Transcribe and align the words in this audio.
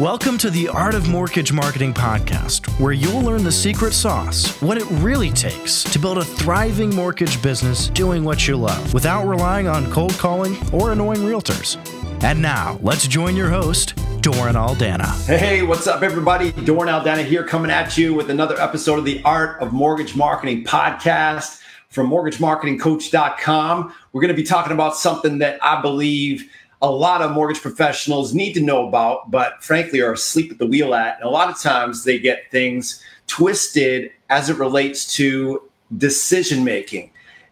Welcome 0.00 0.36
to 0.38 0.50
the 0.50 0.68
Art 0.68 0.94
of 0.94 1.08
Mortgage 1.08 1.54
Marketing 1.54 1.94
podcast, 1.94 2.68
where 2.78 2.92
you'll 2.92 3.22
learn 3.22 3.42
the 3.42 3.50
secret 3.50 3.94
sauce, 3.94 4.60
what 4.60 4.76
it 4.76 4.84
really 4.90 5.30
takes 5.30 5.82
to 5.84 5.98
build 5.98 6.18
a 6.18 6.24
thriving 6.24 6.94
mortgage 6.94 7.40
business 7.40 7.88
doing 7.88 8.22
what 8.22 8.46
you 8.46 8.58
love 8.58 8.92
without 8.92 9.26
relying 9.26 9.68
on 9.68 9.90
cold 9.90 10.12
calling 10.18 10.54
or 10.70 10.92
annoying 10.92 11.20
realtors. 11.20 11.78
And 12.22 12.42
now, 12.42 12.78
let's 12.82 13.08
join 13.08 13.36
your 13.36 13.48
host, 13.48 13.94
Doran 14.20 14.54
Aldana. 14.54 15.16
Hey, 15.24 15.62
what's 15.62 15.86
up, 15.86 16.02
everybody? 16.02 16.52
Doran 16.52 16.88
Aldana 16.92 17.24
here, 17.24 17.42
coming 17.42 17.70
at 17.70 17.96
you 17.96 18.12
with 18.12 18.28
another 18.28 18.60
episode 18.60 18.98
of 18.98 19.06
the 19.06 19.22
Art 19.24 19.62
of 19.62 19.72
Mortgage 19.72 20.14
Marketing 20.14 20.62
podcast 20.62 21.62
from 21.88 22.10
mortgagemarketingcoach.com. 22.10 23.94
We're 24.12 24.20
going 24.20 24.28
to 24.28 24.34
be 24.36 24.42
talking 24.42 24.72
about 24.72 24.98
something 24.98 25.38
that 25.38 25.58
I 25.64 25.80
believe 25.80 26.50
a 26.82 26.90
lot 26.90 27.22
of 27.22 27.32
mortgage 27.32 27.62
professionals 27.62 28.34
need 28.34 28.52
to 28.54 28.60
know 28.60 28.86
about, 28.86 29.30
but 29.30 29.62
frankly 29.62 30.00
are 30.00 30.12
asleep 30.12 30.52
at 30.52 30.58
the 30.58 30.66
wheel 30.66 30.94
at. 30.94 31.16
And 31.16 31.24
a 31.24 31.30
lot 31.30 31.48
of 31.48 31.60
times 31.60 32.04
they 32.04 32.18
get 32.18 32.50
things 32.50 33.02
twisted 33.26 34.10
as 34.28 34.50
it 34.50 34.58
relates 34.58 35.14
to 35.16 35.62
decision 35.96 36.64
making. 36.64 37.10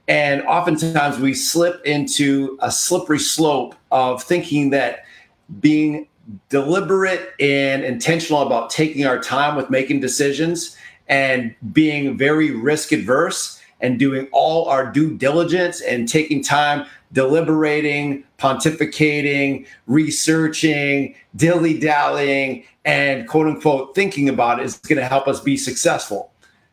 And 0.08 0.42
oftentimes 0.42 1.18
we 1.18 1.32
slip 1.32 1.84
into 1.86 2.58
a 2.60 2.70
slippery 2.70 3.18
slope 3.18 3.74
of 3.90 4.22
thinking 4.22 4.70
that 4.70 5.04
being 5.60 6.08
deliberate 6.48 7.32
and 7.40 7.84
intentional 7.84 8.42
about 8.42 8.70
taking 8.70 9.06
our 9.06 9.18
time 9.18 9.56
with 9.56 9.70
making 9.70 10.00
decisions 10.00 10.76
and 11.08 11.54
being 11.72 12.16
very 12.16 12.50
risk 12.50 12.92
adverse 12.92 13.60
and 13.80 13.98
doing 13.98 14.28
all 14.32 14.66
our 14.68 14.90
due 14.90 15.16
diligence 15.16 15.80
and 15.82 16.08
taking 16.08 16.42
time 16.42 16.86
deliberating, 17.12 18.24
pontificating, 18.44 19.66
researching, 19.86 21.14
dilly 21.36 21.78
dallying, 21.78 22.64
and 22.84 23.26
quote 23.26 23.46
unquote 23.46 23.94
thinking 23.94 24.28
about 24.28 24.60
it 24.60 24.66
is 24.66 24.76
going 24.78 24.98
to 24.98 25.06
help 25.06 25.26
us 25.26 25.40
be 25.40 25.56
successful. 25.56 26.30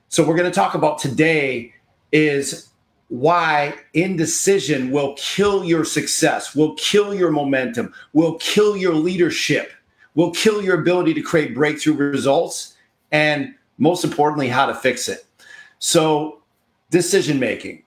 So, 0.09 0.28
we're 0.28 0.36
going 0.36 0.52
to 0.52 0.56
talk 0.56 0.76
about 0.76 1.00
today 1.00 1.73
is 2.12 2.70
why 3.08 3.73
indecision 3.94 4.92
will 4.92 5.14
kill 5.18 5.64
your 5.64 5.86
success, 5.86 6.54
will 6.54 6.76
kill 6.76 7.14
your 7.14 7.31
momentum, 7.31 7.94
will 8.12 8.36
kill 8.40 8.76
your 8.76 8.94
leadership, 8.94 9.72
will 10.16 10.31
kill 10.31 10.62
your 10.62 10.80
ability 10.80 11.14
to 11.14 11.22
create 11.22 11.56
breakthrough 11.56 11.94
results, 11.94 12.76
and 13.12 13.56
most 13.78 14.03
importantly, 14.03 14.50
how 14.50 14.66
to 14.66 14.76
fix 14.76 15.08
it. 15.08 15.26
So, 15.80 16.42
decision 16.90 17.40
making 17.40 17.84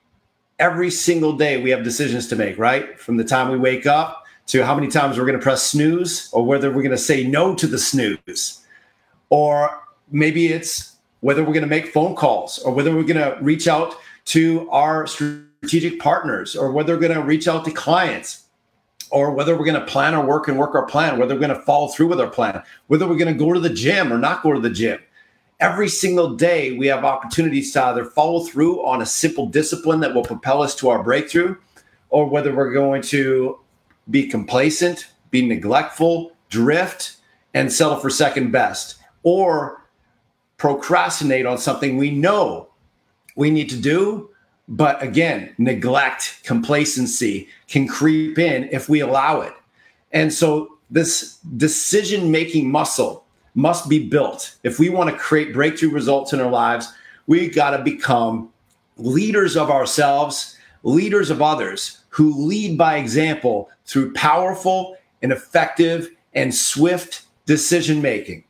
every 0.58 0.90
single 0.90 1.32
day 1.32 1.62
we 1.62 1.70
have 1.70 1.82
decisions 1.82 2.28
to 2.28 2.36
make, 2.36 2.58
right? 2.58 2.98
From 2.98 3.16
the 3.16 3.24
time 3.24 3.50
we 3.50 3.58
wake 3.58 3.86
up 3.86 4.24
to 4.46 4.64
how 4.64 4.74
many 4.74 4.88
times 4.88 5.18
we're 5.18 5.26
going 5.26 5.38
to 5.38 5.42
press 5.42 5.62
snooze 5.62 6.28
or 6.32 6.44
whether 6.44 6.68
we're 6.70 6.82
going 6.82 6.90
to 6.90 6.98
say 6.98 7.24
no 7.24 7.54
to 7.54 7.66
the 7.66 7.78
snooze. 7.78 8.64
Or 9.30 9.82
maybe 10.10 10.48
it's 10.48 10.96
whether 11.20 11.42
we're 11.42 11.54
going 11.54 11.62
to 11.62 11.66
make 11.66 11.92
phone 11.92 12.14
calls 12.14 12.58
or 12.60 12.72
whether 12.72 12.94
we're 12.94 13.02
going 13.02 13.16
to 13.16 13.38
reach 13.40 13.66
out 13.66 13.96
to 14.26 14.68
our 14.70 15.06
strategic 15.06 15.98
partners 15.98 16.54
or 16.54 16.70
whether 16.70 16.94
we're 16.94 17.00
going 17.08 17.14
to 17.14 17.22
reach 17.22 17.48
out 17.48 17.64
to 17.64 17.70
clients 17.70 18.44
or 19.10 19.32
whether 19.32 19.56
we're 19.56 19.64
going 19.64 19.80
to 19.80 19.86
plan 19.86 20.14
our 20.14 20.24
work 20.24 20.48
and 20.48 20.58
work 20.58 20.74
our 20.74 20.86
plan, 20.86 21.18
whether 21.18 21.34
we're 21.34 21.40
going 21.40 21.54
to 21.54 21.62
follow 21.62 21.88
through 21.88 22.08
with 22.08 22.20
our 22.20 22.28
plan, 22.28 22.62
whether 22.88 23.06
we're 23.08 23.16
going 23.16 23.32
to 23.32 23.38
go 23.38 23.52
to 23.52 23.60
the 23.60 23.70
gym 23.70 24.12
or 24.12 24.18
not 24.18 24.42
go 24.42 24.52
to 24.52 24.60
the 24.60 24.70
gym 24.70 24.98
every 25.60 25.88
single 25.88 26.34
day 26.34 26.76
we 26.76 26.86
have 26.86 27.04
opportunities 27.04 27.72
to 27.72 27.84
either 27.84 28.04
follow 28.04 28.44
through 28.44 28.84
on 28.84 29.02
a 29.02 29.06
simple 29.06 29.46
discipline 29.46 30.00
that 30.00 30.14
will 30.14 30.24
propel 30.24 30.62
us 30.62 30.74
to 30.74 30.88
our 30.88 31.02
breakthrough 31.02 31.56
or 32.10 32.26
whether 32.28 32.54
we're 32.54 32.72
going 32.72 33.02
to 33.02 33.58
be 34.10 34.26
complacent 34.26 35.08
be 35.30 35.46
neglectful 35.46 36.32
drift 36.50 37.16
and 37.54 37.72
settle 37.72 37.96
for 37.96 38.10
second 38.10 38.50
best 38.50 38.96
or 39.22 39.84
procrastinate 40.58 41.46
on 41.46 41.58
something 41.58 41.96
we 41.96 42.10
know 42.10 42.68
we 43.36 43.50
need 43.50 43.68
to 43.68 43.76
do 43.76 44.30
but 44.68 45.02
again 45.02 45.54
neglect 45.58 46.40
complacency 46.44 47.48
can 47.68 47.86
creep 47.86 48.38
in 48.38 48.68
if 48.70 48.88
we 48.88 49.00
allow 49.00 49.40
it. 49.40 49.52
And 50.12 50.32
so 50.32 50.78
this 50.90 51.38
decision 51.56 52.30
making 52.30 52.70
muscle 52.70 53.23
must 53.54 53.88
be 53.88 54.08
built. 54.08 54.56
If 54.62 54.78
we 54.78 54.88
want 54.88 55.10
to 55.10 55.16
create 55.16 55.52
breakthrough 55.52 55.90
results 55.90 56.32
in 56.32 56.40
our 56.40 56.50
lives, 56.50 56.92
we 57.26 57.48
got 57.48 57.76
to 57.76 57.82
become 57.82 58.50
leaders 58.96 59.56
of 59.56 59.70
ourselves, 59.70 60.56
leaders 60.82 61.30
of 61.30 61.40
others 61.40 62.04
who 62.08 62.46
lead 62.46 62.76
by 62.76 62.96
example 62.96 63.70
through 63.86 64.12
powerful 64.12 64.96
and 65.22 65.32
effective 65.32 66.10
and 66.34 66.54
swift 66.54 67.22
decision 67.46 68.02
making. 68.02 68.44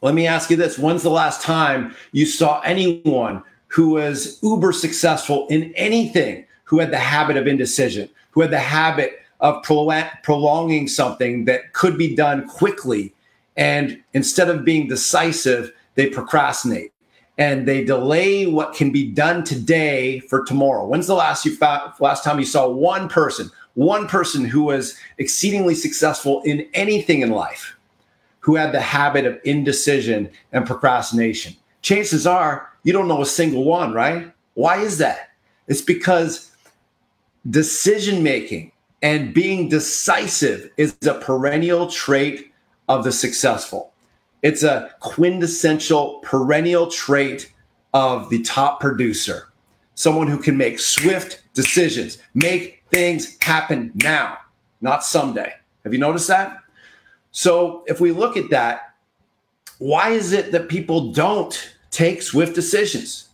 Let 0.00 0.14
me 0.14 0.26
ask 0.26 0.50
you 0.50 0.56
this 0.56 0.78
when's 0.78 1.02
the 1.02 1.10
last 1.10 1.42
time 1.42 1.94
you 2.12 2.24
saw 2.26 2.60
anyone 2.60 3.42
who 3.66 3.90
was 3.90 4.38
uber 4.42 4.72
successful 4.72 5.46
in 5.48 5.72
anything 5.74 6.46
who 6.64 6.78
had 6.78 6.90
the 6.90 6.98
habit 6.98 7.36
of 7.36 7.46
indecision, 7.46 8.08
who 8.30 8.40
had 8.40 8.50
the 8.50 8.58
habit 8.58 9.20
of 9.40 9.62
prolonging 9.62 10.88
something 10.88 11.44
that 11.46 11.72
could 11.72 11.98
be 11.98 12.14
done 12.14 12.46
quickly 12.46 13.12
and 13.58 14.00
instead 14.14 14.48
of 14.48 14.64
being 14.64 14.86
decisive, 14.86 15.72
they 15.96 16.08
procrastinate 16.08 16.92
and 17.36 17.66
they 17.66 17.84
delay 17.84 18.46
what 18.46 18.74
can 18.74 18.90
be 18.90 19.10
done 19.10 19.44
today 19.44 20.20
for 20.20 20.44
tomorrow. 20.44 20.86
When's 20.86 21.08
the 21.08 21.14
last 21.14 21.44
you 21.44 21.56
last 21.58 22.24
time 22.24 22.38
you 22.38 22.46
saw 22.46 22.68
one 22.68 23.08
person, 23.08 23.50
one 23.74 24.06
person 24.06 24.44
who 24.44 24.62
was 24.62 24.96
exceedingly 25.18 25.74
successful 25.74 26.40
in 26.42 26.68
anything 26.72 27.20
in 27.20 27.30
life, 27.30 27.76
who 28.40 28.54
had 28.54 28.72
the 28.72 28.80
habit 28.80 29.26
of 29.26 29.38
indecision 29.44 30.30
and 30.52 30.64
procrastination? 30.64 31.54
Chances 31.82 32.26
are 32.26 32.70
you 32.84 32.92
don't 32.92 33.08
know 33.08 33.22
a 33.22 33.26
single 33.26 33.64
one, 33.64 33.92
right? 33.92 34.32
Why 34.54 34.78
is 34.78 34.98
that? 34.98 35.30
It's 35.66 35.82
because 35.82 36.52
decision 37.50 38.22
making 38.22 38.70
and 39.02 39.34
being 39.34 39.68
decisive 39.68 40.70
is 40.76 40.96
a 41.06 41.14
perennial 41.14 41.88
trait 41.88 42.47
of 42.88 43.04
the 43.04 43.12
successful. 43.12 43.92
It's 44.42 44.62
a 44.62 44.90
quintessential 45.00 46.20
perennial 46.22 46.86
trait 46.88 47.52
of 47.92 48.30
the 48.30 48.42
top 48.42 48.80
producer, 48.80 49.48
someone 49.94 50.28
who 50.28 50.38
can 50.38 50.56
make 50.56 50.78
swift 50.78 51.42
decisions, 51.54 52.18
make 52.34 52.84
things 52.90 53.36
happen 53.42 53.90
now, 53.94 54.38
not 54.80 55.04
someday. 55.04 55.52
Have 55.84 55.92
you 55.92 55.98
noticed 55.98 56.28
that? 56.28 56.58
So, 57.30 57.84
if 57.86 58.00
we 58.00 58.12
look 58.12 58.36
at 58.36 58.50
that, 58.50 58.94
why 59.78 60.10
is 60.10 60.32
it 60.32 60.52
that 60.52 60.68
people 60.68 61.12
don't 61.12 61.74
take 61.90 62.22
swift 62.22 62.54
decisions? 62.54 63.28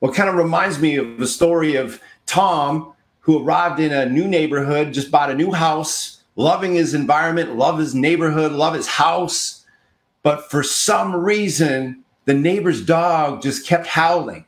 Well, 0.00 0.12
kind 0.12 0.28
of 0.28 0.36
reminds 0.36 0.78
me 0.78 0.96
of 0.96 1.18
the 1.18 1.26
story 1.26 1.76
of 1.76 2.00
Tom, 2.26 2.92
who 3.20 3.42
arrived 3.42 3.80
in 3.80 3.92
a 3.92 4.08
new 4.08 4.26
neighborhood, 4.26 4.92
just 4.92 5.10
bought 5.10 5.30
a 5.30 5.34
new 5.34 5.52
house, 5.52 6.17
loving 6.38 6.74
his 6.74 6.94
environment, 6.94 7.56
love 7.56 7.78
his 7.78 7.94
neighborhood, 7.94 8.52
love 8.52 8.72
his 8.72 8.86
house. 8.86 9.66
But 10.22 10.48
for 10.50 10.62
some 10.62 11.14
reason, 11.14 12.04
the 12.24 12.34
neighbor's 12.34 12.80
dog 12.80 13.42
just 13.42 13.66
kept 13.66 13.88
howling. 13.88 14.46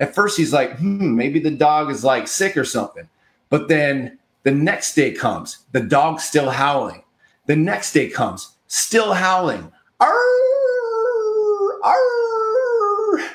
At 0.00 0.14
first, 0.14 0.36
he's 0.36 0.52
like, 0.52 0.78
hmm, 0.78 1.14
maybe 1.14 1.38
the 1.38 1.50
dog 1.50 1.90
is 1.90 2.02
like 2.02 2.26
sick 2.26 2.56
or 2.56 2.64
something. 2.64 3.08
But 3.50 3.68
then 3.68 4.18
the 4.44 4.50
next 4.50 4.94
day 4.94 5.12
comes, 5.12 5.58
the 5.72 5.80
dog's 5.80 6.24
still 6.24 6.50
howling. 6.50 7.04
The 7.44 7.56
next 7.56 7.92
day 7.92 8.08
comes, 8.08 8.56
still 8.66 9.12
howling. 9.12 9.70
Arr, 10.00 10.12
arr. 11.84 13.30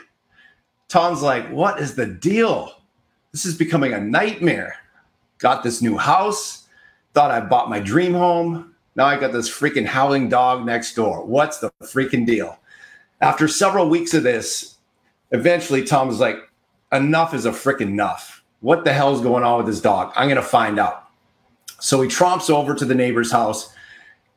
Tom's 0.90 1.22
like, 1.22 1.48
what 1.50 1.80
is 1.80 1.96
the 1.96 2.08
deal? 2.08 2.74
This 3.32 3.46
is 3.46 3.56
becoming 3.56 3.94
a 3.94 4.02
nightmare. 4.02 4.76
Got 5.38 5.64
this 5.64 5.82
new 5.82 5.98
house 5.98 6.61
Thought 7.14 7.32
I 7.32 7.42
bought 7.42 7.70
my 7.70 7.80
dream 7.80 8.14
home. 8.14 8.74
Now 8.96 9.06
I 9.06 9.20
got 9.20 9.34
this 9.34 9.50
freaking 9.50 9.86
howling 9.86 10.30
dog 10.30 10.66
next 10.66 10.96
door. 10.96 11.26
What's 11.26 11.60
the 11.60 11.72
freaking 11.82 12.26
deal? 12.26 12.58
After 13.22 13.48
several 13.48 13.90
weeks 13.90 14.14
of 14.14 14.24
this, 14.24 14.76
eventually 15.32 15.84
Tom 15.84 16.08
was 16.08 16.20
like, 16.20 16.38
enough 16.92 17.34
is 17.34 17.46
a 17.46 17.52
freaking 17.52 17.82
enough. 17.82 18.44
What 18.62 18.84
the 18.84 18.94
hell 18.94 19.14
is 19.14 19.22
going 19.22 19.44
on 19.44 19.58
with 19.58 19.66
this 19.66 19.82
dog? 19.82 20.12
I'm 20.16 20.28
going 20.28 20.36
to 20.36 20.42
find 20.42 20.80
out. 20.80 21.08
So 21.80 22.02
he 22.02 22.10
tromps 22.10 22.50
over 22.50 22.76
to 22.76 22.86
the 22.86 22.96
neighbor's 22.96 23.32
house. 23.32 23.74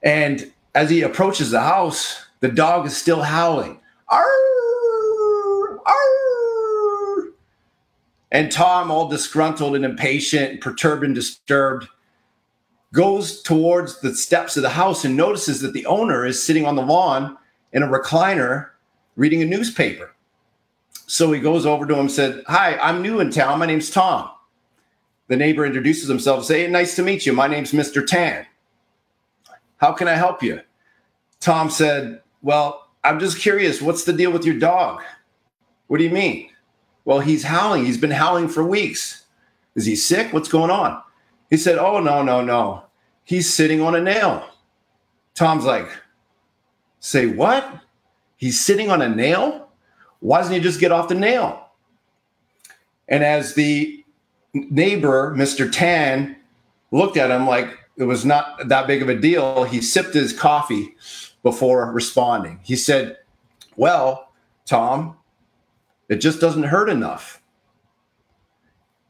And 0.02 0.52
as 0.74 0.90
he 0.90 1.02
approaches 1.02 1.50
the 1.50 1.60
house, 1.60 2.24
the 2.40 2.48
dog 2.48 2.86
is 2.86 2.96
still 2.96 3.22
howling. 3.22 3.80
Arr, 4.08 5.80
arr. 5.86 7.24
And 8.32 8.50
Tom, 8.50 8.90
all 8.90 9.08
disgruntled 9.08 9.76
and 9.76 9.84
impatient, 9.84 10.60
perturbed 10.60 11.04
and 11.04 11.14
disturbed, 11.14 11.86
goes 12.94 13.42
towards 13.42 14.00
the 14.00 14.14
steps 14.14 14.56
of 14.56 14.62
the 14.62 14.70
house 14.70 15.04
and 15.04 15.16
notices 15.16 15.60
that 15.60 15.72
the 15.72 15.84
owner 15.84 16.24
is 16.24 16.42
sitting 16.42 16.64
on 16.64 16.76
the 16.76 16.82
lawn 16.82 17.36
in 17.72 17.82
a 17.82 17.88
recliner 17.88 18.68
reading 19.16 19.42
a 19.42 19.46
newspaper. 19.46 20.14
So 21.06 21.32
he 21.32 21.40
goes 21.40 21.66
over 21.66 21.86
to 21.86 21.92
him 21.92 22.00
and 22.00 22.10
said, 22.10 22.44
Hi, 22.46 22.78
I'm 22.78 23.02
new 23.02 23.20
in 23.20 23.30
town. 23.30 23.58
My 23.58 23.66
name's 23.66 23.90
Tom. 23.90 24.30
The 25.26 25.36
neighbor 25.36 25.66
introduces 25.66 26.08
himself, 26.08 26.44
say, 26.44 26.62
hey, 26.62 26.70
Nice 26.70 26.94
to 26.96 27.02
meet 27.02 27.26
you. 27.26 27.32
My 27.32 27.48
name's 27.48 27.72
Mr. 27.72 28.06
Tan. 28.06 28.46
How 29.78 29.92
can 29.92 30.06
I 30.06 30.14
help 30.14 30.42
you? 30.42 30.60
Tom 31.40 31.70
said, 31.70 32.22
Well, 32.42 32.88
I'm 33.02 33.18
just 33.18 33.40
curious, 33.40 33.82
what's 33.82 34.04
the 34.04 34.12
deal 34.12 34.30
with 34.30 34.44
your 34.44 34.58
dog? 34.58 35.02
What 35.88 35.98
do 35.98 36.04
you 36.04 36.10
mean? 36.10 36.50
Well, 37.04 37.20
he's 37.20 37.42
howling. 37.42 37.84
He's 37.84 37.98
been 37.98 38.12
howling 38.12 38.48
for 38.48 38.64
weeks. 38.64 39.26
Is 39.74 39.84
he 39.84 39.96
sick? 39.96 40.32
What's 40.32 40.48
going 40.48 40.70
on? 40.70 41.02
He 41.50 41.56
said, 41.56 41.76
Oh, 41.76 42.00
no, 42.00 42.22
no, 42.22 42.40
no. 42.40 42.83
He's 43.24 43.52
sitting 43.52 43.80
on 43.80 43.94
a 43.94 44.00
nail. 44.00 44.48
Tom's 45.34 45.64
like, 45.64 45.88
Say 47.00 47.26
what? 47.26 47.80
He's 48.36 48.64
sitting 48.64 48.90
on 48.90 49.02
a 49.02 49.08
nail? 49.08 49.68
Why 50.20 50.38
doesn't 50.38 50.54
he 50.54 50.60
just 50.60 50.80
get 50.80 50.90
off 50.90 51.08
the 51.08 51.14
nail? 51.14 51.68
And 53.08 53.22
as 53.22 53.54
the 53.54 54.02
neighbor, 54.54 55.34
Mr. 55.36 55.70
Tan, 55.70 56.36
looked 56.92 57.18
at 57.18 57.30
him 57.30 57.46
like 57.46 57.78
it 57.98 58.04
was 58.04 58.24
not 58.24 58.68
that 58.68 58.86
big 58.86 59.02
of 59.02 59.10
a 59.10 59.14
deal, 59.14 59.64
he 59.64 59.82
sipped 59.82 60.14
his 60.14 60.32
coffee 60.32 60.96
before 61.42 61.92
responding. 61.92 62.60
He 62.62 62.74
said, 62.74 63.18
Well, 63.76 64.32
Tom, 64.64 65.18
it 66.08 66.16
just 66.16 66.40
doesn't 66.40 66.62
hurt 66.62 66.88
enough. 66.88 67.42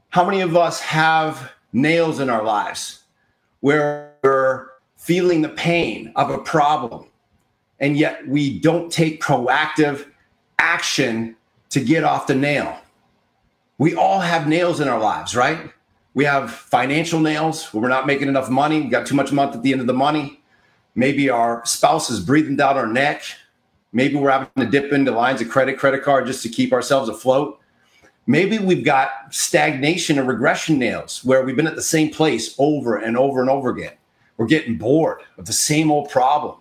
How 0.09 0.25
many 0.25 0.41
of 0.41 0.57
us 0.57 0.81
have 0.81 1.53
nails 1.73 2.19
in 2.19 2.29
our 2.29 2.43
lives 2.43 3.04
where 3.65 4.13
we're 4.23 4.67
feeling 4.99 5.41
the 5.41 5.49
pain 5.49 6.13
of 6.17 6.29
a 6.29 6.37
problem 6.37 7.07
and 7.81 7.97
yet 7.97 8.29
we 8.29 8.59
don't 8.59 8.93
take 8.93 9.23
proactive 9.23 10.07
action 10.59 11.35
to 11.71 11.81
get 11.81 12.05
off 12.05 12.27
the 12.27 12.35
nail. 12.35 12.79
We 13.79 13.95
all 13.95 14.21
have 14.21 14.47
nails 14.47 14.81
in 14.81 14.89
our 14.89 15.01
lives, 15.01 15.35
right? 15.35 15.73
We 16.13 16.27
have 16.27 16.53
financial 16.53 17.21
nails 17.21 17.73
where 17.73 17.81
we're 17.81 17.89
not 17.89 18.07
making 18.07 18.29
enough 18.29 18.51
money, 18.51 18.83
we 18.83 18.89
got 18.89 19.07
too 19.07 19.15
much 19.15 19.33
month 19.33 19.57
at 19.57 19.63
the 19.63 19.73
end 19.73 19.81
of 19.81 19.87
the 19.87 19.95
money. 19.95 20.43
Maybe 20.95 21.31
our 21.31 21.65
spouse 21.65 22.11
is 22.11 22.21
breathing 22.21 22.57
down 22.57 22.77
our 22.77 22.87
neck. 22.87 23.23
Maybe 23.95 24.17
we're 24.17 24.31
having 24.31 24.51
to 24.59 24.67
dip 24.67 24.93
into 24.93 25.11
lines 25.11 25.41
of 25.41 25.49
credit, 25.49 25.79
credit 25.79 26.03
card 26.03 26.27
just 26.27 26.43
to 26.43 26.51
keep 26.51 26.75
ourselves 26.75 27.09
afloat. 27.09 27.59
Maybe 28.26 28.59
we've 28.59 28.85
got 28.85 29.11
stagnation 29.31 30.19
or 30.19 30.25
regression 30.25 30.79
nails 30.79 31.23
where 31.25 31.43
we've 31.44 31.56
been 31.56 31.67
at 31.67 31.76
the 31.76 31.82
same 31.82 32.11
place 32.11 32.55
over 32.59 32.97
and 32.97 33.19
over 33.19 33.41
and 33.41 33.50
over 33.50 33.71
again. 33.71 33.93
We're 34.37 34.47
getting 34.47 34.79
bored 34.79 35.21
of 35.37 35.44
the 35.44 35.53
same 35.53 35.91
old 35.91 36.11
problem. 36.11 36.56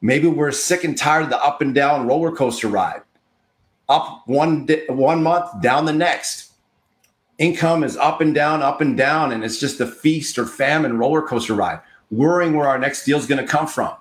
Maybe 0.00 0.26
we're 0.26 0.52
sick 0.52 0.84
and 0.84 0.96
tired 0.96 1.24
of 1.24 1.30
the 1.30 1.42
up 1.42 1.60
and 1.60 1.74
down 1.74 2.06
roller 2.06 2.32
coaster 2.32 2.68
ride. 2.68 3.02
Up 3.88 4.22
one 4.26 4.66
one 4.88 5.22
month, 5.22 5.60
down 5.60 5.84
the 5.84 5.92
next. 5.92 6.52
Income 7.38 7.84
is 7.84 7.96
up 7.96 8.20
and 8.20 8.34
down, 8.34 8.62
up 8.62 8.80
and 8.80 8.96
down, 8.96 9.32
and 9.32 9.44
it's 9.44 9.58
just 9.58 9.80
a 9.80 9.86
feast 9.86 10.38
or 10.38 10.46
famine 10.46 10.98
roller 10.98 11.22
coaster 11.22 11.54
ride, 11.54 11.80
worrying 12.10 12.54
where 12.54 12.68
our 12.68 12.78
next 12.78 13.04
deal 13.04 13.18
is 13.18 13.26
going 13.26 13.44
to 13.44 13.50
come 13.50 13.66
from. 13.66 13.94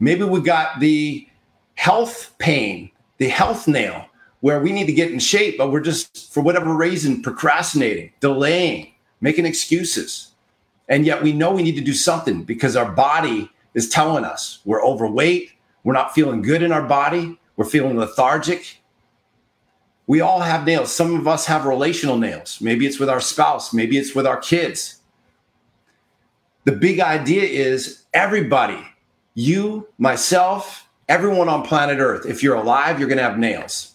Maybe 0.00 0.24
we've 0.24 0.44
got 0.44 0.80
the 0.80 1.28
health 1.74 2.34
pain, 2.38 2.90
the 3.18 3.28
health 3.28 3.68
nail, 3.68 4.06
where 4.42 4.60
we 4.60 4.72
need 4.72 4.86
to 4.86 4.92
get 4.92 5.12
in 5.12 5.20
shape, 5.20 5.56
but 5.56 5.70
we're 5.70 5.80
just, 5.80 6.34
for 6.34 6.42
whatever 6.42 6.74
reason, 6.74 7.22
procrastinating, 7.22 8.12
delaying, 8.18 8.92
making 9.20 9.46
excuses. 9.46 10.32
And 10.88 11.06
yet 11.06 11.22
we 11.22 11.32
know 11.32 11.52
we 11.52 11.62
need 11.62 11.76
to 11.76 11.80
do 11.80 11.94
something 11.94 12.42
because 12.42 12.74
our 12.74 12.90
body 12.90 13.48
is 13.74 13.88
telling 13.88 14.24
us 14.24 14.58
we're 14.64 14.84
overweight, 14.84 15.52
we're 15.84 15.92
not 15.92 16.12
feeling 16.12 16.42
good 16.42 16.60
in 16.60 16.72
our 16.72 16.82
body, 16.82 17.38
we're 17.56 17.64
feeling 17.64 17.96
lethargic. 17.96 18.80
We 20.08 20.20
all 20.20 20.40
have 20.40 20.66
nails. 20.66 20.92
Some 20.92 21.14
of 21.14 21.28
us 21.28 21.46
have 21.46 21.64
relational 21.64 22.18
nails. 22.18 22.60
Maybe 22.60 22.84
it's 22.84 22.98
with 22.98 23.08
our 23.08 23.20
spouse, 23.20 23.72
maybe 23.72 23.96
it's 23.96 24.12
with 24.12 24.26
our 24.26 24.38
kids. 24.38 25.02
The 26.64 26.72
big 26.72 26.98
idea 26.98 27.44
is 27.44 28.02
everybody, 28.12 28.84
you, 29.34 29.86
myself, 29.98 30.88
everyone 31.08 31.48
on 31.48 31.62
planet 31.62 32.00
Earth, 32.00 32.26
if 32.26 32.42
you're 32.42 32.56
alive, 32.56 32.98
you're 32.98 33.08
going 33.08 33.18
to 33.18 33.24
have 33.24 33.38
nails. 33.38 33.91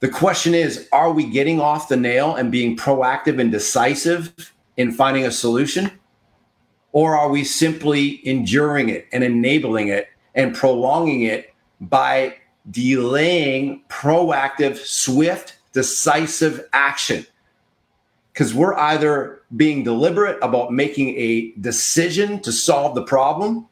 The 0.00 0.08
question 0.08 0.54
is 0.54 0.88
are 0.92 1.12
we 1.12 1.26
getting 1.26 1.60
off 1.60 1.88
the 1.88 1.96
nail 1.96 2.34
and 2.34 2.50
being 2.50 2.76
proactive 2.76 3.38
and 3.38 3.52
decisive 3.52 4.52
in 4.76 4.92
finding 4.92 5.26
a 5.26 5.30
solution? 5.30 5.92
Or 6.92 7.16
are 7.16 7.28
we 7.28 7.44
simply 7.44 8.26
enduring 8.26 8.88
it 8.88 9.06
and 9.12 9.22
enabling 9.22 9.88
it 9.88 10.08
and 10.34 10.54
prolonging 10.54 11.22
it 11.22 11.54
by 11.80 12.34
delaying 12.70 13.82
proactive, 13.88 14.76
swift, 14.78 15.58
decisive 15.72 16.66
action? 16.72 17.26
Because 18.32 18.54
we're 18.54 18.74
either 18.74 19.42
being 19.54 19.84
deliberate 19.84 20.38
about 20.40 20.72
making 20.72 21.14
a 21.16 21.52
decision 21.60 22.40
to 22.40 22.52
solve 22.52 22.94
the 22.94 23.02
problem, 23.02 23.68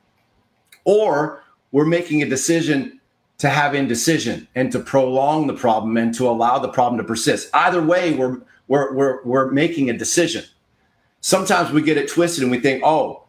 or 0.84 1.42
we're 1.72 1.86
making 1.86 2.22
a 2.22 2.28
decision 2.28 2.97
to 3.38 3.48
have 3.48 3.74
indecision 3.74 4.48
and 4.54 4.72
to 4.72 4.80
prolong 4.80 5.46
the 5.46 5.54
problem 5.54 5.96
and 5.96 6.14
to 6.14 6.28
allow 6.28 6.58
the 6.58 6.68
problem 6.68 6.98
to 6.98 7.04
persist. 7.04 7.48
Either 7.54 7.82
way, 7.82 8.14
we're, 8.14 8.40
we're, 8.66 8.92
we're, 8.94 9.24
we're 9.24 9.50
making 9.50 9.90
a 9.90 9.96
decision 9.96 10.44
sometimes 11.20 11.70
we 11.70 11.82
get 11.82 11.96
it 11.96 12.08
twisted 12.08 12.42
and 12.42 12.50
we 12.50 12.60
think, 12.60 12.82
oh, 12.84 13.24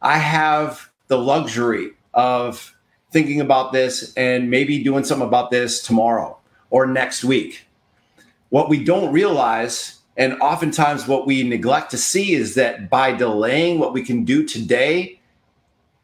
I 0.00 0.18
have 0.18 0.90
the 1.08 1.18
luxury 1.18 1.92
of 2.12 2.74
thinking 3.10 3.40
about 3.40 3.72
this 3.72 4.12
and 4.14 4.50
maybe 4.50 4.82
doing 4.82 5.04
something 5.04 5.26
about 5.26 5.50
this 5.50 5.82
tomorrow 5.82 6.38
or 6.70 6.86
next 6.86 7.24
week. 7.24 7.66
What 8.48 8.68
we 8.68 8.82
don't 8.82 9.12
realize, 9.12 10.00
and 10.16 10.40
oftentimes 10.40 11.06
what 11.06 11.26
we 11.26 11.42
neglect 11.42 11.90
to 11.92 11.98
see, 11.98 12.34
is 12.34 12.54
that 12.54 12.90
by 12.90 13.12
delaying 13.12 13.78
what 13.78 13.92
we 13.92 14.02
can 14.02 14.24
do 14.24 14.44
today 14.44 15.20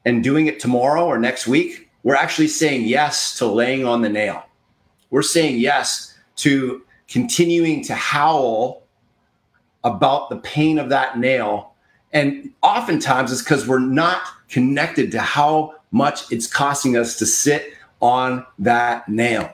and 0.05 0.25
doing 0.25 0.47
it 0.47 0.61
tomorrow 0.61 1.05
or 1.05 1.19
next 1.19 1.47
week, 1.47 1.90
we're 2.03 2.17
actually 2.17 2.49
saying 2.49 2.85
yes 2.85 3.37
to 3.39 3.47
laying 3.47 3.85
on 3.87 4.03
the 4.03 4.09
nail. 4.09 4.45
We're 5.11 5.23
saying 5.23 5.59
yes 5.59 6.15
to 6.37 6.83
continuing 7.09 7.83
to 7.85 7.95
howl 7.95 8.83
about 9.85 10.31
the 10.31 10.37
pain 10.37 10.79
of 10.79 10.89
that 10.91 11.19
nail. 11.19 11.75
And 12.13 12.53
oftentimes 12.63 13.33
it's 13.33 13.43
because 13.43 13.67
we're 13.67 13.79
not 13.79 14.23
connected 14.49 15.11
to 15.13 15.21
how 15.21 15.75
much 15.91 16.31
it's 16.31 16.47
costing 16.47 16.97
us 16.97 17.19
to 17.19 17.27
sit 17.27 17.75
on 18.01 18.47
that 18.59 19.09
nail. 19.09 19.53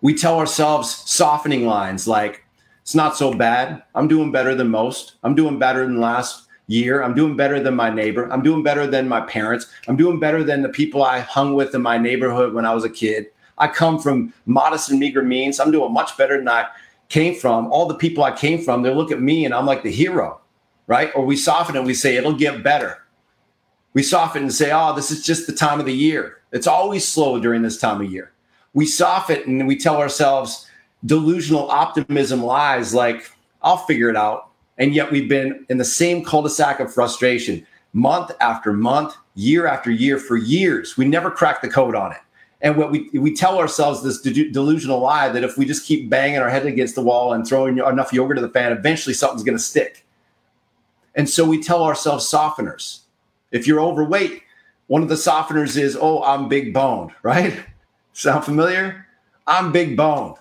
We 0.00 0.14
tell 0.14 0.38
ourselves 0.38 0.94
softening 1.10 1.66
lines 1.66 2.06
like, 2.06 2.44
it's 2.82 2.94
not 2.94 3.16
so 3.16 3.32
bad. 3.32 3.82
I'm 3.94 4.08
doing 4.08 4.30
better 4.30 4.54
than 4.54 4.68
most. 4.68 5.14
I'm 5.22 5.34
doing 5.34 5.58
better 5.58 5.86
than 5.86 6.00
last 6.00 6.43
year. 6.66 7.02
I'm 7.02 7.14
doing 7.14 7.36
better 7.36 7.62
than 7.62 7.76
my 7.76 7.90
neighbor. 7.90 8.30
I'm 8.32 8.42
doing 8.42 8.62
better 8.62 8.86
than 8.86 9.08
my 9.08 9.20
parents. 9.20 9.66
I'm 9.88 9.96
doing 9.96 10.18
better 10.18 10.42
than 10.42 10.62
the 10.62 10.68
people 10.68 11.04
I 11.04 11.20
hung 11.20 11.54
with 11.54 11.74
in 11.74 11.82
my 11.82 11.98
neighborhood 11.98 12.54
when 12.54 12.64
I 12.64 12.74
was 12.74 12.84
a 12.84 12.90
kid. 12.90 13.26
I 13.58 13.68
come 13.68 13.98
from 13.98 14.32
modest 14.46 14.90
and 14.90 14.98
meager 14.98 15.22
means. 15.22 15.60
I'm 15.60 15.70
doing 15.70 15.92
much 15.92 16.16
better 16.16 16.38
than 16.38 16.48
I 16.48 16.66
came 17.08 17.34
from, 17.34 17.70
all 17.70 17.86
the 17.86 17.94
people 17.94 18.24
I 18.24 18.32
came 18.32 18.62
from, 18.62 18.82
they 18.82 18.92
look 18.92 19.12
at 19.12 19.20
me 19.20 19.44
and 19.44 19.54
I'm 19.54 19.66
like 19.66 19.82
the 19.82 19.90
hero, 19.90 20.40
right? 20.86 21.10
Or 21.14 21.24
we 21.24 21.36
soften 21.36 21.76
and 21.76 21.86
we 21.86 21.94
say, 21.94 22.16
it'll 22.16 22.32
get 22.32 22.62
better. 22.62 23.04
We 23.92 24.02
soften 24.02 24.42
and 24.42 24.52
say, 24.52 24.72
oh, 24.72 24.94
this 24.94 25.10
is 25.10 25.24
just 25.24 25.46
the 25.46 25.52
time 25.52 25.78
of 25.78 25.86
the 25.86 25.94
year. 25.94 26.38
It's 26.50 26.66
always 26.66 27.06
slow 27.06 27.38
during 27.38 27.62
this 27.62 27.78
time 27.78 28.00
of 28.00 28.10
year. 28.10 28.32
We 28.72 28.86
soften 28.86 29.60
and 29.60 29.68
we 29.68 29.76
tell 29.76 29.98
ourselves 29.98 30.68
delusional 31.04 31.70
optimism 31.70 32.42
lies 32.42 32.92
like, 32.92 33.30
I'll 33.62 33.76
figure 33.76 34.08
it 34.08 34.16
out. 34.16 34.50
And 34.78 34.94
yet 34.94 35.10
we've 35.10 35.28
been 35.28 35.64
in 35.68 35.78
the 35.78 35.84
same 35.84 36.24
cul 36.24 36.42
de 36.42 36.50
sac 36.50 36.80
of 36.80 36.92
frustration 36.92 37.66
month 37.92 38.32
after 38.40 38.72
month, 38.72 39.14
year 39.34 39.66
after 39.66 39.90
year 39.90 40.18
for 40.18 40.36
years. 40.36 40.96
We 40.96 41.04
never 41.04 41.30
cracked 41.30 41.62
the 41.62 41.68
code 41.68 41.94
on 41.94 42.12
it. 42.12 42.18
And 42.60 42.76
what 42.76 42.90
we 42.90 43.10
we 43.12 43.34
tell 43.34 43.58
ourselves 43.58 44.02
this 44.02 44.20
delusional 44.20 45.00
lie 45.00 45.28
that 45.28 45.44
if 45.44 45.58
we 45.58 45.66
just 45.66 45.86
keep 45.86 46.08
banging 46.08 46.38
our 46.38 46.48
head 46.48 46.64
against 46.66 46.94
the 46.94 47.02
wall 47.02 47.34
and 47.34 47.46
throwing 47.46 47.78
enough 47.78 48.12
yogurt 48.12 48.36
to 48.36 48.42
the 48.42 48.48
fan, 48.48 48.72
eventually 48.72 49.14
something's 49.14 49.42
going 49.42 49.56
to 49.56 49.62
stick. 49.62 50.06
And 51.14 51.28
so 51.28 51.44
we 51.44 51.62
tell 51.62 51.84
ourselves 51.84 52.28
softeners. 52.30 53.00
If 53.52 53.66
you're 53.66 53.80
overweight, 53.80 54.42
one 54.86 55.02
of 55.02 55.08
the 55.08 55.14
softeners 55.14 55.76
is, 55.76 55.96
"Oh, 56.00 56.22
I'm 56.22 56.48
big 56.48 56.72
boned," 56.72 57.10
right? 57.22 57.54
Sound 58.14 58.44
familiar? 58.44 59.06
I'm 59.46 59.70
big 59.70 59.96
boned. 59.96 60.36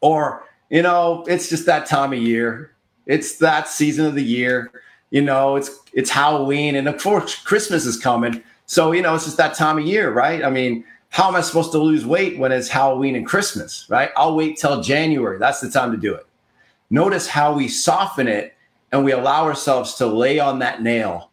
Or, 0.00 0.44
you 0.70 0.82
know, 0.82 1.24
it's 1.26 1.48
just 1.48 1.66
that 1.66 1.86
time 1.86 2.12
of 2.12 2.20
year. 2.20 2.75
It's 3.06 3.38
that 3.38 3.68
season 3.68 4.06
of 4.06 4.14
the 4.14 4.24
year. 4.24 4.70
You 5.10 5.22
know, 5.22 5.56
it's 5.56 5.70
it's 5.92 6.10
Halloween 6.10 6.74
and 6.76 6.88
of 6.88 7.00
course 7.00 7.36
Christmas 7.36 7.86
is 7.86 7.96
coming. 7.96 8.42
So, 8.66 8.92
you 8.92 9.00
know, 9.00 9.14
it's 9.14 9.24
just 9.24 9.36
that 9.36 9.54
time 9.54 9.78
of 9.78 9.86
year, 9.86 10.12
right? 10.12 10.44
I 10.44 10.50
mean, 10.50 10.84
how 11.10 11.28
am 11.28 11.36
I 11.36 11.40
supposed 11.40 11.72
to 11.72 11.78
lose 11.78 12.04
weight 12.04 12.38
when 12.38 12.50
it's 12.50 12.68
Halloween 12.68 13.14
and 13.14 13.24
Christmas, 13.24 13.86
right? 13.88 14.10
I'll 14.16 14.34
wait 14.34 14.58
till 14.58 14.82
January. 14.82 15.38
That's 15.38 15.60
the 15.60 15.70
time 15.70 15.92
to 15.92 15.96
do 15.96 16.14
it. 16.14 16.26
Notice 16.90 17.28
how 17.28 17.54
we 17.54 17.68
soften 17.68 18.28
it 18.28 18.54
and 18.92 19.04
we 19.04 19.12
allow 19.12 19.44
ourselves 19.44 19.94
to 19.94 20.06
lay 20.06 20.38
on 20.38 20.58
that 20.58 20.82
nail 20.82 21.30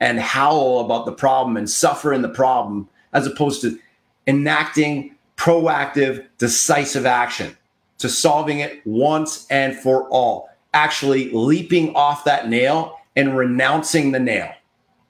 and 0.00 0.20
howl 0.20 0.80
about 0.80 1.04
the 1.04 1.12
problem 1.12 1.56
and 1.56 1.68
suffer 1.68 2.12
in 2.12 2.22
the 2.22 2.28
problem 2.28 2.88
as 3.12 3.26
opposed 3.26 3.60
to 3.62 3.78
enacting 4.26 5.16
proactive, 5.36 6.26
decisive 6.38 7.06
action 7.06 7.56
to 7.98 8.08
solving 8.08 8.60
it 8.60 8.80
once 8.86 9.46
and 9.50 9.76
for 9.76 10.08
all. 10.08 10.47
Actually 10.74 11.30
leaping 11.32 11.94
off 11.94 12.24
that 12.24 12.48
nail 12.48 12.98
and 13.16 13.36
renouncing 13.36 14.12
the 14.12 14.20
nail. 14.20 14.52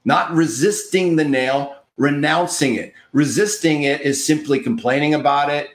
not 0.09 0.33
resisting 0.33 1.17
the 1.17 1.25
nail, 1.25 1.77
renouncing 1.99 2.75
it. 2.77 2.95
Resisting 3.13 3.83
it 3.83 4.01
is 4.01 4.25
simply 4.25 4.59
complaining 4.59 5.13
about 5.13 5.51
it, 5.51 5.69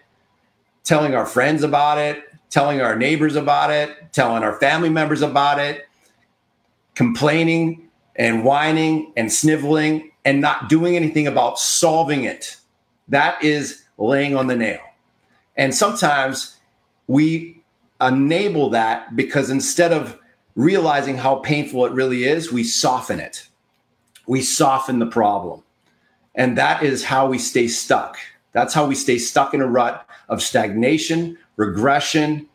telling 0.83 1.13
our 1.13 1.25
friends 1.25 1.61
about 1.61 1.99
it, 1.99 2.23
telling 2.49 2.81
our 2.81 2.95
neighbors 2.95 3.35
about 3.35 3.69
it, 3.69 4.11
telling 4.11 4.43
our 4.43 4.59
family 4.59 4.89
members 4.89 5.21
about 5.21 5.59
it, 5.59 5.87
complaining 6.95 7.87
and 8.15 8.43
whining 8.43 9.13
and 9.15 9.31
sniveling 9.31 10.11
and 10.25 10.41
not 10.41 10.67
doing 10.67 10.95
anything 10.95 11.27
about 11.27 11.59
solving 11.59 12.23
it. 12.23 12.57
That 13.07 13.43
is 13.43 13.83
laying 13.99 14.35
on 14.35 14.47
the 14.47 14.55
nail. 14.55 14.79
And 15.57 15.75
sometimes 15.75 16.57
we 17.07 17.62
enable 18.07 18.69
that 18.71 19.15
because 19.15 19.49
instead 19.49 19.91
of 19.91 20.17
realizing 20.55 21.17
how 21.17 21.35
painful 21.35 21.85
it 21.85 21.91
really 21.93 22.25
is, 22.25 22.51
we 22.51 22.63
soften 22.63 23.19
it. 23.19 23.47
We 24.27 24.41
soften 24.41 24.99
the 24.99 25.05
problem. 25.05 25.63
And 26.35 26.57
that 26.57 26.83
is 26.83 27.03
how 27.03 27.27
we 27.27 27.37
stay 27.37 27.67
stuck. 27.67 28.17
That's 28.51 28.73
how 28.73 28.85
we 28.85 28.95
stay 28.95 29.17
stuck 29.17 29.53
in 29.53 29.61
a 29.61 29.67
rut 29.67 30.07
of 30.29 30.41
stagnation, 30.41 31.37
regression, 31.57 32.47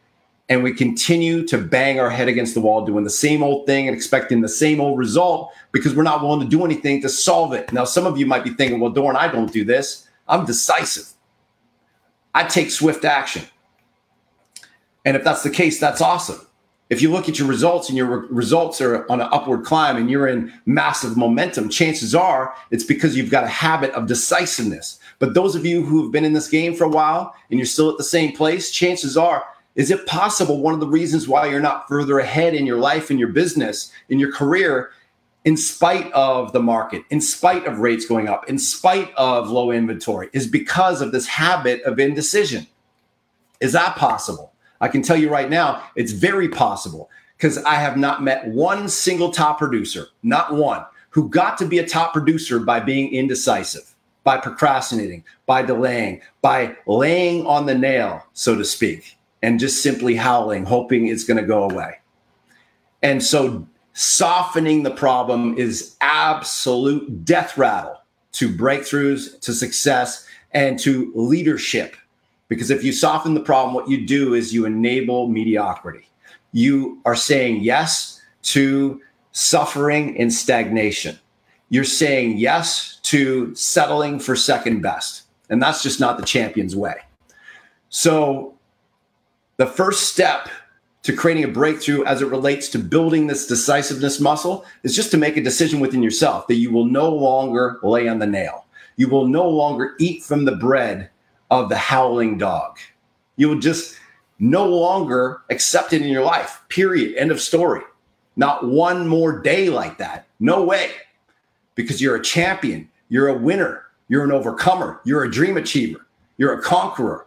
and 0.48 0.62
we 0.62 0.72
continue 0.72 1.46
to 1.46 1.58
bang 1.58 2.00
our 2.00 2.08
head 2.08 2.28
against 2.28 2.54
the 2.54 2.60
wall 2.60 2.86
doing 2.86 3.04
the 3.04 3.10
same 3.10 3.42
old 3.42 3.66
thing 3.66 3.86
and 3.86 3.94
expecting 3.94 4.40
the 4.40 4.48
same 4.48 4.80
old 4.80 4.98
result 4.98 5.52
because 5.72 5.94
we're 5.94 6.02
not 6.02 6.22
willing 6.22 6.40
to 6.40 6.46
do 6.46 6.64
anything 6.64 7.02
to 7.02 7.08
solve 7.08 7.52
it. 7.52 7.70
Now, 7.72 7.84
some 7.84 8.06
of 8.06 8.16
you 8.16 8.24
might 8.24 8.44
be 8.44 8.50
thinking, 8.50 8.80
well, 8.80 8.90
Doran, 8.90 9.16
I 9.16 9.28
don't 9.28 9.52
do 9.52 9.64
this. 9.64 10.08
I'm 10.26 10.46
decisive. 10.46 11.12
I 12.34 12.44
take 12.44 12.70
swift 12.70 13.04
action. 13.04 13.42
And 15.08 15.16
if 15.16 15.24
that's 15.24 15.42
the 15.42 15.48
case, 15.48 15.80
that's 15.80 16.02
awesome. 16.02 16.38
If 16.90 17.00
you 17.00 17.10
look 17.10 17.30
at 17.30 17.38
your 17.38 17.48
results 17.48 17.88
and 17.88 17.96
your 17.96 18.20
re- 18.20 18.28
results 18.30 18.78
are 18.82 19.10
on 19.10 19.22
an 19.22 19.28
upward 19.32 19.64
climb 19.64 19.96
and 19.96 20.10
you're 20.10 20.28
in 20.28 20.52
massive 20.66 21.16
momentum, 21.16 21.70
chances 21.70 22.14
are 22.14 22.54
it's 22.70 22.84
because 22.84 23.16
you've 23.16 23.30
got 23.30 23.42
a 23.42 23.48
habit 23.48 23.90
of 23.92 24.06
decisiveness. 24.06 25.00
But 25.18 25.32
those 25.32 25.56
of 25.56 25.64
you 25.64 25.82
who 25.82 26.02
have 26.02 26.12
been 26.12 26.26
in 26.26 26.34
this 26.34 26.50
game 26.50 26.74
for 26.74 26.84
a 26.84 26.90
while 26.90 27.34
and 27.48 27.58
you're 27.58 27.64
still 27.64 27.88
at 27.88 27.96
the 27.96 28.04
same 28.04 28.36
place, 28.36 28.70
chances 28.70 29.16
are, 29.16 29.46
is 29.76 29.90
it 29.90 30.04
possible 30.04 30.60
one 30.60 30.74
of 30.74 30.80
the 30.80 30.86
reasons 30.86 31.26
why 31.26 31.46
you're 31.46 31.58
not 31.58 31.88
further 31.88 32.18
ahead 32.18 32.52
in 32.52 32.66
your 32.66 32.76
life, 32.76 33.10
in 33.10 33.16
your 33.16 33.28
business, 33.28 33.90
in 34.10 34.18
your 34.18 34.30
career, 34.30 34.90
in 35.46 35.56
spite 35.56 36.12
of 36.12 36.52
the 36.52 36.60
market, 36.60 37.02
in 37.08 37.22
spite 37.22 37.64
of 37.64 37.78
rates 37.78 38.04
going 38.04 38.28
up, 38.28 38.46
in 38.46 38.58
spite 38.58 39.10
of 39.14 39.48
low 39.48 39.70
inventory, 39.70 40.28
is 40.34 40.46
because 40.46 41.00
of 41.00 41.12
this 41.12 41.26
habit 41.26 41.80
of 41.84 41.98
indecision? 41.98 42.66
Is 43.58 43.72
that 43.72 43.96
possible? 43.96 44.52
I 44.80 44.88
can 44.88 45.02
tell 45.02 45.16
you 45.16 45.30
right 45.30 45.50
now, 45.50 45.82
it's 45.96 46.12
very 46.12 46.48
possible 46.48 47.10
because 47.36 47.58
I 47.58 47.74
have 47.74 47.96
not 47.96 48.22
met 48.22 48.48
one 48.48 48.88
single 48.88 49.30
top 49.30 49.58
producer, 49.58 50.08
not 50.22 50.54
one, 50.54 50.84
who 51.10 51.28
got 51.28 51.58
to 51.58 51.66
be 51.66 51.78
a 51.78 51.86
top 51.86 52.12
producer 52.12 52.58
by 52.60 52.80
being 52.80 53.12
indecisive, 53.12 53.94
by 54.24 54.38
procrastinating, 54.38 55.24
by 55.46 55.62
delaying, 55.62 56.20
by 56.42 56.76
laying 56.86 57.46
on 57.46 57.66
the 57.66 57.74
nail, 57.74 58.24
so 58.32 58.56
to 58.56 58.64
speak, 58.64 59.16
and 59.42 59.60
just 59.60 59.82
simply 59.82 60.16
howling, 60.16 60.64
hoping 60.64 61.06
it's 61.06 61.24
going 61.24 61.36
to 61.36 61.46
go 61.46 61.64
away. 61.64 61.94
And 63.02 63.22
so 63.22 63.66
softening 63.92 64.82
the 64.82 64.90
problem 64.90 65.56
is 65.56 65.96
absolute 66.00 67.24
death 67.24 67.56
rattle 67.56 68.02
to 68.32 68.48
breakthroughs, 68.48 69.40
to 69.40 69.52
success, 69.52 70.26
and 70.52 70.78
to 70.80 71.12
leadership 71.14 71.96
because 72.48 72.70
if 72.70 72.82
you 72.82 72.92
soften 72.92 73.34
the 73.34 73.40
problem, 73.40 73.74
what 73.74 73.88
you 73.88 74.06
do 74.06 74.34
is 74.34 74.52
you 74.52 74.64
enable 74.64 75.28
mediocrity. 75.28 76.08
You 76.52 77.00
are 77.04 77.16
saying 77.16 77.62
yes 77.62 78.22
to 78.42 79.00
suffering 79.32 80.18
and 80.18 80.32
stagnation. 80.32 81.18
You're 81.68 81.84
saying 81.84 82.38
yes 82.38 82.98
to 83.04 83.54
settling 83.54 84.18
for 84.18 84.34
second 84.34 84.80
best. 84.80 85.24
And 85.50 85.62
that's 85.62 85.82
just 85.82 86.00
not 86.00 86.18
the 86.18 86.24
champion's 86.24 86.74
way. 86.74 86.96
So, 87.90 88.54
the 89.56 89.66
first 89.66 90.12
step 90.12 90.48
to 91.02 91.12
creating 91.12 91.44
a 91.44 91.48
breakthrough 91.48 92.04
as 92.04 92.22
it 92.22 92.26
relates 92.26 92.68
to 92.68 92.78
building 92.78 93.26
this 93.26 93.46
decisiveness 93.46 94.20
muscle 94.20 94.64
is 94.82 94.94
just 94.94 95.10
to 95.10 95.16
make 95.16 95.36
a 95.36 95.42
decision 95.42 95.80
within 95.80 96.02
yourself 96.02 96.46
that 96.46 96.56
you 96.56 96.70
will 96.70 96.84
no 96.84 97.08
longer 97.08 97.78
lay 97.82 98.08
on 98.08 98.18
the 98.18 98.26
nail. 98.26 98.66
You 98.96 99.08
will 99.08 99.26
no 99.26 99.48
longer 99.48 99.94
eat 99.98 100.22
from 100.22 100.44
the 100.44 100.56
bread 100.56 101.10
of 101.50 101.68
the 101.68 101.76
howling 101.76 102.38
dog. 102.38 102.78
You 103.36 103.48
will 103.48 103.58
just 103.58 103.96
no 104.38 104.66
longer 104.66 105.42
accept 105.50 105.92
it 105.92 106.02
in 106.02 106.08
your 106.08 106.24
life. 106.24 106.62
Period. 106.68 107.16
End 107.16 107.30
of 107.30 107.40
story. 107.40 107.82
Not 108.36 108.66
one 108.66 109.06
more 109.06 109.40
day 109.40 109.68
like 109.68 109.98
that. 109.98 110.26
No 110.38 110.62
way. 110.62 110.90
Because 111.74 112.00
you're 112.00 112.16
a 112.16 112.22
champion. 112.22 112.88
You're 113.08 113.28
a 113.28 113.38
winner. 113.38 113.84
You're 114.08 114.24
an 114.24 114.32
overcomer. 114.32 115.00
You're 115.04 115.24
a 115.24 115.30
dream 115.30 115.56
achiever. 115.56 116.06
You're 116.36 116.58
a 116.58 116.62
conqueror. 116.62 117.26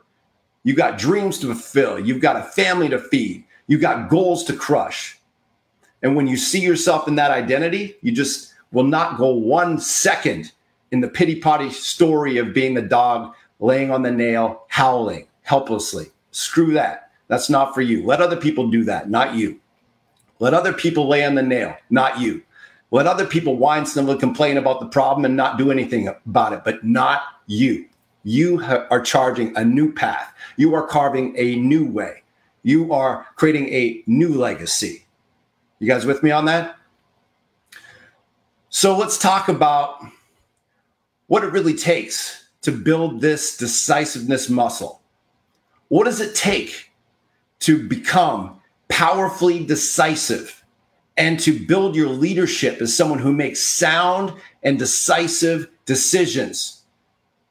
You've 0.63 0.77
got 0.77 0.97
dreams 0.97 1.39
to 1.39 1.47
fulfill. 1.47 1.99
You've 1.99 2.21
got 2.21 2.37
a 2.37 2.43
family 2.43 2.87
to 2.89 2.99
feed. 2.99 3.43
You've 3.67 3.81
got 3.81 4.09
goals 4.09 4.43
to 4.45 4.53
crush. 4.53 5.19
And 6.03 6.15
when 6.15 6.27
you 6.27 6.37
see 6.37 6.61
yourself 6.61 7.07
in 7.07 7.15
that 7.15 7.31
identity, 7.31 7.97
you 8.01 8.11
just 8.11 8.53
will 8.71 8.83
not 8.83 9.17
go 9.17 9.33
one 9.33 9.79
second 9.79 10.51
in 10.91 11.01
the 11.01 11.07
pity 11.07 11.39
potty 11.39 11.69
story 11.69 12.37
of 12.37 12.53
being 12.53 12.73
the 12.73 12.81
dog 12.81 13.33
laying 13.61 13.91
on 13.91 14.01
the 14.01 14.11
nail, 14.11 14.65
howling 14.67 15.27
helplessly. 15.43 16.11
Screw 16.31 16.73
that. 16.73 17.11
That's 17.27 17.49
not 17.49 17.73
for 17.73 17.81
you. 17.81 18.05
Let 18.05 18.21
other 18.21 18.35
people 18.35 18.69
do 18.69 18.83
that, 18.83 19.09
not 19.09 19.35
you. 19.35 19.59
Let 20.39 20.53
other 20.53 20.73
people 20.73 21.07
lay 21.07 21.23
on 21.23 21.35
the 21.35 21.41
nail, 21.41 21.77
not 21.89 22.19
you. 22.19 22.41
Let 22.89 23.07
other 23.07 23.25
people 23.25 23.55
whine, 23.55 23.85
snivel, 23.85 24.17
complain 24.17 24.57
about 24.57 24.81
the 24.81 24.87
problem 24.87 25.23
and 25.23 25.37
not 25.37 25.57
do 25.57 25.71
anything 25.71 26.09
about 26.09 26.51
it, 26.51 26.63
but 26.65 26.83
not 26.83 27.21
you. 27.47 27.85
You 28.23 28.59
ha- 28.59 28.85
are 28.91 29.01
charging 29.01 29.55
a 29.55 29.63
new 29.63 29.93
path. 29.93 30.33
You 30.57 30.75
are 30.75 30.85
carving 30.85 31.33
a 31.37 31.55
new 31.55 31.85
way. 31.85 32.23
You 32.63 32.91
are 32.91 33.25
creating 33.35 33.69
a 33.69 34.03
new 34.07 34.33
legacy. 34.33 35.05
You 35.79 35.87
guys 35.87 36.05
with 36.05 36.21
me 36.21 36.31
on 36.31 36.45
that? 36.45 36.75
So 38.69 38.97
let's 38.97 39.17
talk 39.17 39.47
about 39.47 40.05
what 41.27 41.43
it 41.43 41.51
really 41.51 41.73
takes 41.73 42.40
to 42.61 42.71
build 42.71 43.21
this 43.21 43.57
decisiveness 43.57 44.49
muscle? 44.49 45.01
What 45.87 46.05
does 46.05 46.21
it 46.21 46.35
take 46.35 46.91
to 47.59 47.87
become 47.87 48.59
powerfully 48.87 49.65
decisive 49.65 50.63
and 51.17 51.39
to 51.39 51.65
build 51.65 51.95
your 51.95 52.09
leadership 52.09 52.81
as 52.81 52.95
someone 52.95 53.19
who 53.19 53.33
makes 53.33 53.59
sound 53.59 54.33
and 54.63 54.79
decisive 54.79 55.69
decisions 55.85 56.83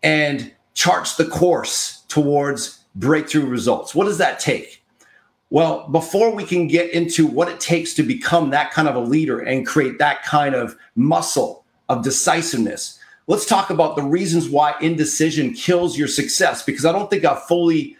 and 0.02 0.52
charts 0.74 1.16
the 1.16 1.26
course 1.26 2.02
towards 2.08 2.84
breakthrough 2.94 3.46
results? 3.46 3.94
What 3.94 4.04
does 4.04 4.18
that 4.18 4.40
take? 4.40 4.82
Well, 5.50 5.88
before 5.88 6.32
we 6.32 6.44
can 6.44 6.68
get 6.68 6.92
into 6.92 7.26
what 7.26 7.48
it 7.48 7.58
takes 7.58 7.92
to 7.94 8.04
become 8.04 8.50
that 8.50 8.70
kind 8.70 8.86
of 8.86 8.94
a 8.94 9.00
leader 9.00 9.40
and 9.40 9.66
create 9.66 9.98
that 9.98 10.22
kind 10.22 10.54
of 10.54 10.76
muscle 10.94 11.64
of 11.88 12.04
decisiveness, 12.04 12.99
let's 13.30 13.46
talk 13.46 13.70
about 13.70 13.94
the 13.94 14.02
reasons 14.02 14.48
why 14.48 14.74
indecision 14.80 15.54
kills 15.54 15.96
your 15.96 16.08
success 16.08 16.64
because 16.64 16.84
I 16.84 16.90
don't 16.90 17.08
think 17.08 17.24
I've 17.24 17.44
fully 17.44 17.96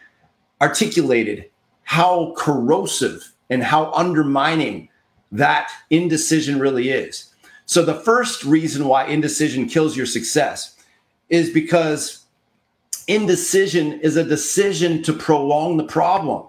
articulated 0.60 1.48
how 1.84 2.34
corrosive 2.36 3.32
and 3.48 3.62
how 3.62 3.92
undermining 3.92 4.88
that 5.30 5.70
indecision 5.88 6.58
really 6.58 6.90
is. 6.90 7.32
So, 7.64 7.84
the 7.84 7.94
first 7.94 8.42
reason 8.42 8.86
why 8.86 9.04
indecision 9.06 9.68
kills 9.68 9.96
your 9.96 10.04
success 10.04 10.76
is 11.28 11.50
because 11.50 12.26
indecision 13.06 14.00
is 14.00 14.16
a 14.16 14.24
decision 14.24 15.00
to 15.04 15.12
prolong 15.12 15.76
the 15.76 15.84
problem. 15.84 16.48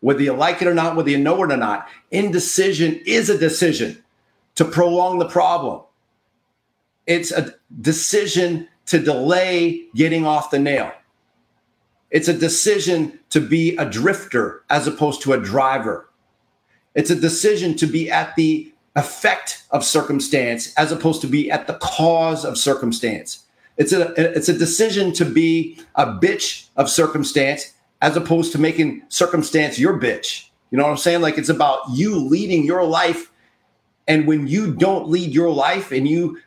Whether 0.00 0.22
you 0.22 0.34
like 0.34 0.60
it 0.60 0.68
or 0.68 0.74
not, 0.74 0.96
whether 0.96 1.08
you 1.08 1.18
know 1.18 1.42
it 1.44 1.50
or 1.50 1.56
not, 1.56 1.88
indecision 2.10 3.00
is 3.06 3.30
a 3.30 3.38
decision 3.38 4.04
to 4.56 4.66
prolong 4.66 5.18
the 5.18 5.28
problem. 5.30 5.80
It's 7.06 7.32
a 7.32 7.54
decision 7.80 8.68
to 8.86 8.98
delay 8.98 9.86
getting 9.94 10.26
off 10.26 10.50
the 10.50 10.58
nail. 10.58 10.92
It's 12.10 12.28
a 12.28 12.32
decision 12.32 13.18
to 13.30 13.40
be 13.40 13.76
a 13.76 13.84
drifter 13.84 14.64
as 14.70 14.86
opposed 14.86 15.22
to 15.22 15.34
a 15.34 15.40
driver. 15.40 16.08
It's 16.94 17.10
a 17.10 17.16
decision 17.16 17.76
to 17.76 17.86
be 17.86 18.10
at 18.10 18.34
the 18.36 18.72
effect 18.96 19.62
of 19.70 19.84
circumstance 19.84 20.74
as 20.74 20.90
opposed 20.90 21.20
to 21.20 21.26
be 21.26 21.50
at 21.50 21.66
the 21.66 21.74
cause 21.74 22.44
of 22.44 22.58
circumstance. 22.58 23.44
It's 23.76 23.92
a 23.92 24.12
it's 24.16 24.48
a 24.48 24.58
decision 24.58 25.12
to 25.14 25.24
be 25.24 25.78
a 25.94 26.06
bitch 26.06 26.68
of 26.76 26.90
circumstance 26.90 27.74
as 28.02 28.16
opposed 28.16 28.52
to 28.52 28.58
making 28.58 29.02
circumstance 29.08 29.78
your 29.78 30.00
bitch. 30.00 30.48
You 30.70 30.78
know 30.78 30.84
what 30.84 30.90
I'm 30.90 30.96
saying? 30.96 31.20
Like 31.20 31.38
it's 31.38 31.48
about 31.48 31.80
you 31.92 32.16
leading 32.16 32.64
your 32.64 32.84
life 32.84 33.30
and 34.08 34.26
when 34.26 34.46
you 34.48 34.74
don't 34.74 35.08
lead 35.08 35.32
your 35.32 35.50
life 35.50 35.92
and 35.92 36.08
you 36.08 36.38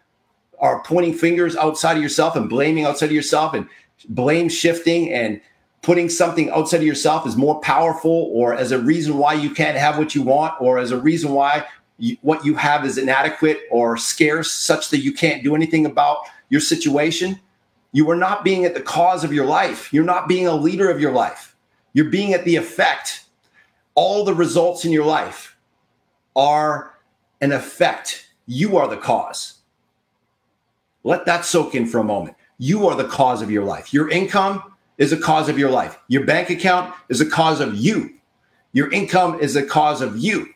are 0.61 0.81
pointing 0.83 1.13
fingers 1.13 1.55
outside 1.55 1.97
of 1.97 2.03
yourself 2.03 2.35
and 2.35 2.47
blaming 2.47 2.85
outside 2.85 3.07
of 3.07 3.11
yourself 3.11 3.53
and 3.53 3.67
blame 4.09 4.47
shifting 4.47 5.11
and 5.11 5.41
putting 5.81 6.07
something 6.07 6.49
outside 6.51 6.77
of 6.77 6.83
yourself 6.83 7.25
is 7.25 7.35
more 7.35 7.59
powerful 7.61 8.29
or 8.31 8.53
as 8.53 8.71
a 8.71 8.79
reason 8.79 9.17
why 9.17 9.33
you 9.33 9.49
can't 9.49 9.77
have 9.77 9.97
what 9.97 10.13
you 10.13 10.21
want 10.21 10.53
or 10.61 10.77
as 10.77 10.91
a 10.91 10.97
reason 10.97 11.31
why 11.31 11.65
you, 11.97 12.15
what 12.21 12.45
you 12.45 12.55
have 12.55 12.85
is 12.85 12.97
inadequate 12.97 13.61
or 13.71 13.97
scarce, 13.97 14.51
such 14.51 14.89
that 14.89 14.99
you 14.99 15.11
can't 15.11 15.43
do 15.43 15.55
anything 15.55 15.85
about 15.85 16.19
your 16.49 16.61
situation, 16.61 17.39
you 17.93 18.09
are 18.09 18.15
not 18.15 18.43
being 18.43 18.65
at 18.65 18.73
the 18.73 18.81
cause 18.81 19.23
of 19.23 19.33
your 19.33 19.45
life. 19.45 19.91
You're 19.91 20.03
not 20.03 20.27
being 20.27 20.47
a 20.47 20.55
leader 20.55 20.89
of 20.89 21.01
your 21.01 21.11
life. 21.11 21.55
You're 21.93 22.09
being 22.09 22.33
at 22.33 22.45
the 22.45 22.55
effect. 22.55 23.25
All 23.95 24.23
the 24.23 24.33
results 24.33 24.85
in 24.85 24.91
your 24.91 25.05
life 25.05 25.57
are 26.35 26.93
an 27.41 27.51
effect. 27.51 28.27
You 28.45 28.77
are 28.77 28.87
the 28.87 28.97
cause. 28.97 29.60
Let 31.03 31.25
that 31.25 31.45
soak 31.45 31.75
in 31.75 31.85
for 31.85 31.99
a 31.99 32.03
moment. 32.03 32.35
You 32.57 32.87
are 32.87 32.95
the 32.95 33.07
cause 33.07 33.41
of 33.41 33.49
your 33.49 33.63
life. 33.63 33.93
Your 33.93 34.09
income 34.09 34.63
is 34.97 35.11
a 35.11 35.17
cause 35.17 35.49
of 35.49 35.57
your 35.57 35.71
life. 35.71 35.97
Your 36.07 36.25
bank 36.25 36.49
account 36.49 36.93
is 37.09 37.21
a 37.21 37.29
cause 37.29 37.59
of 37.59 37.75
you. 37.75 38.13
Your 38.73 38.91
income 38.91 39.39
is 39.39 39.55
a 39.55 39.65
cause 39.65 40.01
of 40.01 40.17
you. 40.17 40.47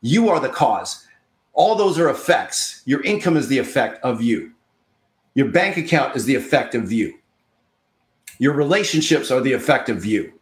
You 0.00 0.28
are 0.28 0.40
the 0.40 0.48
cause. 0.48 1.06
All 1.52 1.76
those 1.76 1.98
are 1.98 2.10
effects. 2.10 2.82
Your 2.84 3.02
income 3.02 3.36
is 3.36 3.48
the 3.48 3.58
effect 3.58 4.02
of 4.04 4.20
you. 4.20 4.52
Your 5.34 5.48
bank 5.48 5.76
account 5.76 6.16
is 6.16 6.24
the 6.24 6.34
effect 6.34 6.74
of 6.74 6.92
you. 6.92 7.14
Your 8.38 8.52
relationships 8.52 9.30
are 9.30 9.40
the 9.40 9.52
effect 9.52 9.88
of 9.88 10.04
you. 10.04 10.32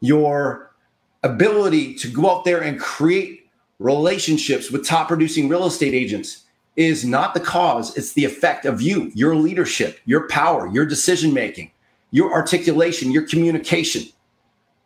Your 0.00 0.74
ability 1.24 1.94
to 1.96 2.08
go 2.08 2.30
out 2.30 2.44
there 2.44 2.62
and 2.62 2.78
create 2.78 3.50
relationships 3.78 4.70
with 4.70 4.86
top 4.86 5.08
producing 5.08 5.48
real 5.48 5.66
estate 5.66 5.94
agents 5.94 6.44
is 6.76 7.04
not 7.04 7.34
the 7.34 7.40
cause, 7.40 7.96
it's 7.96 8.12
the 8.12 8.24
effect 8.24 8.66
of 8.66 8.82
you, 8.82 9.10
your 9.14 9.34
leadership, 9.34 9.98
your 10.04 10.28
power, 10.28 10.68
your 10.68 10.84
decision 10.84 11.32
making, 11.32 11.70
your 12.10 12.32
articulation, 12.32 13.10
your 13.10 13.26
communication, 13.26 14.04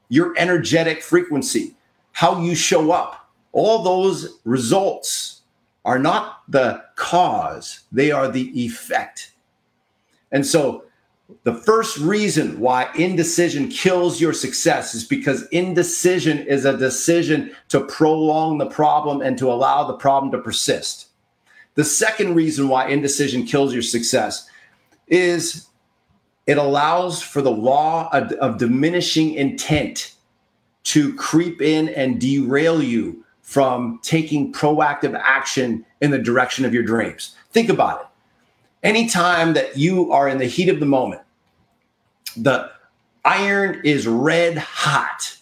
your 0.09 0.33
energetic 0.39 1.03
frequency, 1.03 1.75
how 2.13 2.41
you 2.41 2.55
show 2.55 2.93
up. 2.93 3.29
All 3.53 3.83
those 3.83 4.39
results 4.45 5.43
are 5.85 5.99
not 5.99 6.43
the 6.49 6.85
cause, 6.95 7.81
they 7.91 8.13
are 8.13 8.29
the 8.29 8.51
effect. 8.65 9.33
And 10.31 10.47
so, 10.47 10.85
the 11.45 11.55
first 11.55 11.97
reason 11.99 12.59
why 12.59 12.91
indecision 12.97 13.69
kills 13.69 14.21
your 14.21 14.33
success 14.33 14.95
is 14.95 15.05
because 15.05 15.47
indecision 15.49 16.39
is 16.39 16.65
a 16.65 16.77
decision 16.77 17.55
to 17.69 17.81
prolong 17.83 18.59
the 18.59 18.67
problem 18.67 19.23
and 19.23 19.39
to 19.39 19.51
allow 19.51 19.85
the 19.85 19.95
problem 19.95 20.33
to 20.33 20.39
persist. 20.39 21.10
The 21.75 21.85
second 21.85 22.35
reason 22.35 22.69
why 22.69 22.89
indecision 22.89 23.45
kills 23.45 23.73
your 23.73 23.83
success 23.83 24.49
is 25.07 25.67
it 26.47 26.59
allows 26.59 27.23
for 27.23 27.43
the 27.43 27.51
law 27.51 28.09
of, 28.13 28.33
of 28.33 28.59
diminishing 28.59 29.35
intent 29.35 30.15
to 30.85 31.15
creep 31.15 31.61
in 31.61 31.89
and 31.91 32.21
derail 32.21 32.83
you 32.83 33.25
from 33.43 34.01
taking 34.03 34.53
proactive 34.53 35.19
action 35.23 35.85
in 36.01 36.11
the 36.11 36.19
direction 36.19 36.65
of 36.65 36.73
your 36.73 36.83
dreams. 36.83 37.35
Think 37.51 37.69
about 37.69 38.01
it. 38.01 38.07
Anytime 38.83 39.55
that 39.55 39.77
you 39.77 40.11
are 40.13 40.29
in 40.29 40.39
the 40.39 40.47
heat 40.47 40.69
of 40.69 40.81
the 40.81 40.87
moment, 40.87 41.21
the 42.37 42.71
iron 43.25 43.81
is 43.85 44.07
red 44.07 44.57
hot 44.57 45.37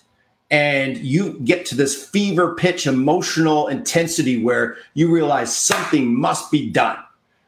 and 0.51 0.97
you 0.99 1.39
get 1.41 1.67
to 1.67 1.75
this 1.75 2.09
fever 2.09 2.55
pitch 2.55 2.87
emotional 2.87 3.69
intensity 3.69 4.43
where 4.43 4.77
you 4.95 5.11
realize 5.11 5.55
something 5.55 6.19
must 6.19 6.51
be 6.51 6.71
done. 6.71 6.97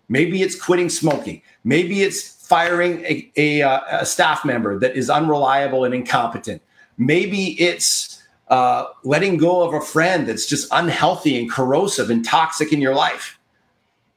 Maybe 0.09 0.43
it's 0.43 0.61
quitting 0.61 0.91
smoking. 0.91 1.41
Maybe 1.65 2.03
it's 2.03 2.29
firing 2.47 3.05
a, 3.05 3.31
a, 3.37 3.61
a 4.01 4.05
staff 4.05 4.45
member 4.45 4.79
that 4.81 4.97
is 4.97 5.09
unreliable 5.09 5.85
and 5.85 5.95
incompetent. 5.95 6.61
Maybe 6.99 7.59
it's 7.61 8.23
uh, 8.49 8.87
letting 9.05 9.39
go 9.39 9.63
of 9.63 9.73
a 9.73 9.81
friend 9.81 10.27
that's 10.27 10.47
just 10.47 10.69
unhealthy 10.73 11.39
and 11.39 11.51
corrosive 11.51 12.11
and 12.11 12.25
toxic 12.25 12.73
in 12.73 12.81
your 12.81 12.95
life. 12.95 13.39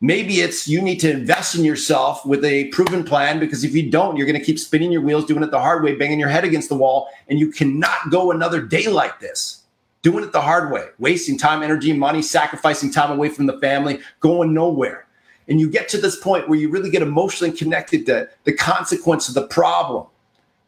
Maybe 0.03 0.41
it's 0.41 0.67
you 0.67 0.81
need 0.81 0.99
to 0.99 1.09
invest 1.09 1.55
in 1.55 1.63
yourself 1.63 2.25
with 2.25 2.43
a 2.43 2.65
proven 2.67 3.05
plan 3.05 3.39
because 3.39 3.63
if 3.63 3.73
you 3.73 3.89
don't, 3.89 4.17
you're 4.17 4.25
going 4.25 4.37
to 4.37 4.45
keep 4.45 4.59
spinning 4.59 4.91
your 4.91 4.99
wheels, 4.99 5.23
doing 5.23 5.43
it 5.43 5.49
the 5.49 5.61
hard 5.61 5.81
way, 5.81 5.95
banging 5.95 6.19
your 6.19 6.27
head 6.27 6.43
against 6.43 6.67
the 6.67 6.75
wall, 6.75 7.07
and 7.29 7.39
you 7.39 7.49
cannot 7.49 8.11
go 8.11 8.29
another 8.29 8.61
day 8.61 8.87
like 8.89 9.21
this. 9.21 9.63
Doing 10.01 10.25
it 10.25 10.33
the 10.33 10.41
hard 10.41 10.73
way, 10.73 10.87
wasting 10.99 11.37
time, 11.37 11.63
energy, 11.63 11.93
money, 11.93 12.21
sacrificing 12.21 12.91
time 12.91 13.11
away 13.11 13.29
from 13.29 13.45
the 13.45 13.57
family, 13.61 14.01
going 14.19 14.53
nowhere. 14.53 15.07
And 15.47 15.61
you 15.61 15.69
get 15.69 15.87
to 15.89 15.97
this 15.97 16.19
point 16.19 16.49
where 16.49 16.59
you 16.59 16.69
really 16.69 16.89
get 16.89 17.01
emotionally 17.01 17.55
connected 17.55 18.05
to 18.07 18.27
the 18.43 18.51
consequence 18.51 19.29
of 19.29 19.35
the 19.35 19.47
problem 19.47 20.07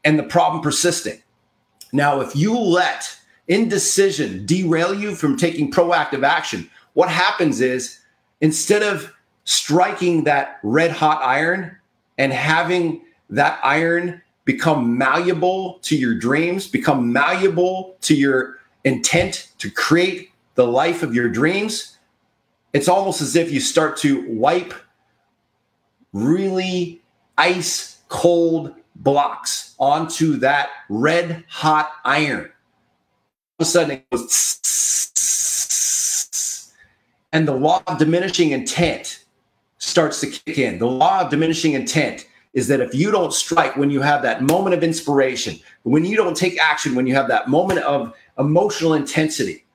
and 0.05 0.17
the 0.17 0.23
problem 0.23 0.63
persisting. 0.63 1.21
Now, 1.91 2.21
if 2.21 2.37
you 2.37 2.57
let 2.57 3.19
indecision 3.49 4.45
derail 4.45 4.93
you 4.93 5.13
from 5.13 5.35
taking 5.35 5.73
proactive 5.73 6.23
action, 6.25 6.69
what 6.93 7.09
happens 7.09 7.59
is 7.59 7.99
instead 8.39 8.81
of 8.81 9.11
striking 9.45 10.25
that 10.25 10.59
red 10.63 10.91
hot 10.91 11.21
iron 11.23 11.77
and 12.17 12.33
having 12.33 13.01
that 13.29 13.59
iron 13.63 14.21
become 14.43 14.97
malleable 14.97 15.79
to 15.81 15.95
your 15.95 16.13
dreams, 16.13 16.67
become 16.67 17.11
malleable 17.11 17.97
to 18.01 18.15
your 18.15 18.59
intent 18.83 19.51
to 19.57 19.71
create 19.71 20.31
the 20.55 20.67
life 20.67 21.01
of 21.01 21.15
your 21.15 21.29
dreams, 21.29 21.97
it's 22.73 22.87
almost 22.87 23.21
as 23.21 23.35
if 23.35 23.51
you 23.51 23.59
start 23.59 23.97
to 23.97 24.27
wipe 24.29 24.73
really 26.13 27.01
ice 27.37 27.99
cold 28.07 28.73
blocks 28.97 29.75
onto 29.79 30.37
that 30.37 30.69
red 30.89 31.43
hot 31.49 31.91
iron. 32.05 32.45
All 32.45 33.59
of 33.59 33.61
a 33.61 33.65
sudden 33.65 33.91
it 33.91 34.09
goes 34.11 34.61
and 37.35 37.45
the 37.45 37.53
law 37.53 37.83
of 37.87 37.97
diminishing 37.97 38.51
intent 38.51 39.24
starts 39.77 40.19
to 40.21 40.27
kick 40.27 40.57
in. 40.57 40.79
The 40.79 40.87
law 40.87 41.21
of 41.21 41.29
diminishing 41.29 41.73
intent 41.73 42.27
is 42.53 42.67
that 42.69 42.79
if 42.79 42.95
you 42.95 43.11
don't 43.11 43.33
strike 43.33 43.75
when 43.75 43.89
you 43.89 44.01
have 44.01 44.21
that 44.21 44.41
moment 44.41 44.73
of 44.73 44.83
inspiration, 44.83 45.59
when 45.83 46.05
you 46.05 46.15
don't 46.15 46.37
take 46.37 46.59
action, 46.59 46.95
when 46.95 47.05
you 47.05 47.13
have 47.13 47.27
that 47.27 47.49
moment 47.49 47.81
of 47.81 48.13
emotional 48.39 48.93
intensity, 48.93 49.65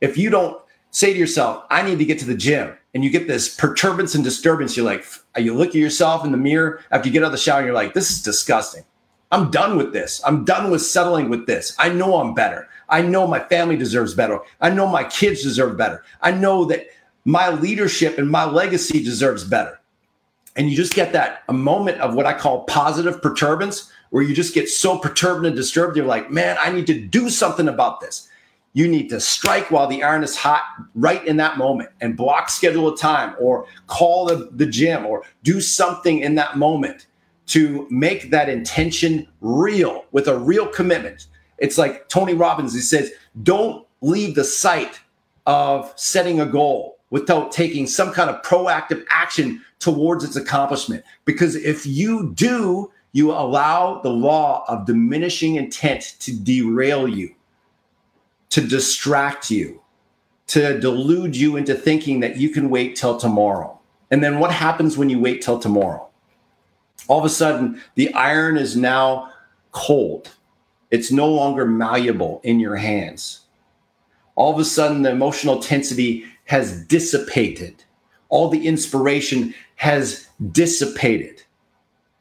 if 0.00 0.16
you 0.16 0.30
don't 0.30 0.60
say 0.90 1.12
to 1.12 1.18
yourself, 1.18 1.64
I 1.70 1.82
need 1.82 1.98
to 1.98 2.04
get 2.04 2.18
to 2.20 2.24
the 2.24 2.34
gym, 2.34 2.74
and 2.94 3.04
you 3.04 3.10
get 3.10 3.26
this 3.26 3.54
perturbance 3.54 4.14
and 4.14 4.22
disturbance, 4.22 4.76
you're 4.76 4.86
like, 4.86 5.04
you 5.36 5.52
look 5.52 5.70
at 5.70 5.74
yourself 5.74 6.24
in 6.24 6.30
the 6.30 6.38
mirror 6.38 6.80
after 6.90 7.08
you 7.08 7.12
get 7.12 7.22
out 7.22 7.26
of 7.26 7.32
the 7.32 7.38
shower, 7.38 7.58
and 7.58 7.66
you're 7.66 7.74
like, 7.74 7.92
this 7.92 8.10
is 8.10 8.22
disgusting. 8.22 8.84
I'm 9.32 9.50
done 9.50 9.76
with 9.76 9.92
this. 9.92 10.22
I'm 10.24 10.44
done 10.44 10.70
with 10.70 10.80
settling 10.80 11.28
with 11.28 11.46
this. 11.46 11.74
I 11.78 11.88
know 11.88 12.20
I'm 12.20 12.34
better. 12.34 12.68
I 12.88 13.02
know 13.02 13.26
my 13.26 13.40
family 13.40 13.76
deserves 13.76 14.14
better. 14.14 14.38
I 14.60 14.70
know 14.70 14.86
my 14.86 15.02
kids 15.04 15.42
deserve 15.42 15.76
better. 15.76 16.04
I 16.22 16.30
know 16.30 16.64
that 16.66 16.86
my 17.24 17.50
leadership 17.50 18.18
and 18.18 18.30
my 18.30 18.44
legacy 18.44 19.02
deserves 19.02 19.44
better. 19.44 19.80
And 20.56 20.70
you 20.70 20.76
just 20.76 20.94
get 20.94 21.12
that 21.12 21.42
a 21.48 21.52
moment 21.52 22.00
of 22.00 22.14
what 22.14 22.26
I 22.26 22.34
call 22.34 22.64
positive 22.64 23.20
perturbance, 23.20 23.90
where 24.10 24.22
you 24.22 24.34
just 24.34 24.54
get 24.54 24.68
so 24.68 24.98
perturbed 24.98 25.44
and 25.46 25.56
disturbed. 25.56 25.96
You're 25.96 26.06
like, 26.06 26.30
man, 26.30 26.56
I 26.60 26.70
need 26.70 26.86
to 26.86 27.00
do 27.00 27.28
something 27.28 27.66
about 27.66 28.00
this. 28.00 28.28
You 28.72 28.88
need 28.88 29.08
to 29.10 29.20
strike 29.20 29.70
while 29.70 29.86
the 29.86 30.02
iron 30.02 30.22
is 30.22 30.36
hot 30.36 30.62
right 30.94 31.24
in 31.24 31.36
that 31.38 31.58
moment 31.58 31.90
and 32.00 32.16
block 32.16 32.50
schedule 32.50 32.92
a 32.92 32.96
time 32.96 33.34
or 33.38 33.66
call 33.86 34.26
the, 34.26 34.48
the 34.52 34.66
gym 34.66 35.06
or 35.06 35.24
do 35.42 35.60
something 35.60 36.20
in 36.20 36.34
that 36.36 36.56
moment 36.56 37.06
to 37.46 37.86
make 37.90 38.30
that 38.30 38.48
intention 38.48 39.28
real 39.40 40.06
with 40.12 40.28
a 40.28 40.38
real 40.38 40.66
commitment. 40.66 41.28
It's 41.58 41.78
like 41.78 42.08
Tony 42.08 42.34
Robbins, 42.34 42.74
he 42.74 42.80
says, 42.80 43.12
don't 43.42 43.86
leave 44.00 44.34
the 44.34 44.44
sight 44.44 45.00
of 45.46 45.92
setting 45.96 46.40
a 46.40 46.46
goal 46.46 46.93
without 47.14 47.52
taking 47.52 47.86
some 47.86 48.12
kind 48.12 48.28
of 48.28 48.42
proactive 48.42 49.04
action 49.08 49.62
towards 49.78 50.24
its 50.24 50.34
accomplishment. 50.34 51.04
Because 51.24 51.54
if 51.54 51.86
you 51.86 52.32
do, 52.34 52.90
you 53.12 53.30
allow 53.30 54.00
the 54.02 54.10
law 54.10 54.64
of 54.66 54.84
diminishing 54.84 55.54
intent 55.54 56.16
to 56.18 56.36
derail 56.36 57.06
you, 57.06 57.32
to 58.50 58.60
distract 58.60 59.48
you, 59.48 59.80
to 60.48 60.80
delude 60.80 61.36
you 61.36 61.56
into 61.56 61.72
thinking 61.72 62.18
that 62.18 62.36
you 62.36 62.48
can 62.48 62.68
wait 62.68 62.96
till 62.96 63.16
tomorrow. 63.16 63.78
And 64.10 64.20
then 64.20 64.40
what 64.40 64.50
happens 64.50 64.98
when 64.98 65.08
you 65.08 65.20
wait 65.20 65.40
till 65.40 65.60
tomorrow? 65.60 66.10
all 67.06 67.20
of 67.20 67.24
a 67.24 67.28
sudden 67.28 67.80
the 67.94 68.12
iron 68.14 68.56
is 68.56 68.76
now 68.76 69.30
cold. 69.70 70.32
It's 70.90 71.12
no 71.12 71.28
longer 71.28 71.64
malleable 71.64 72.40
in 72.42 72.58
your 72.58 72.74
hands. 72.74 73.40
All 74.34 74.52
of 74.52 74.58
a 74.58 74.64
sudden, 74.64 75.02
the 75.02 75.12
emotional 75.12 75.56
intensity 75.56 76.24
has 76.44 76.84
dissipated. 76.86 77.84
All 78.28 78.48
the 78.48 78.66
inspiration 78.66 79.54
has 79.76 80.28
dissipated. 80.52 81.42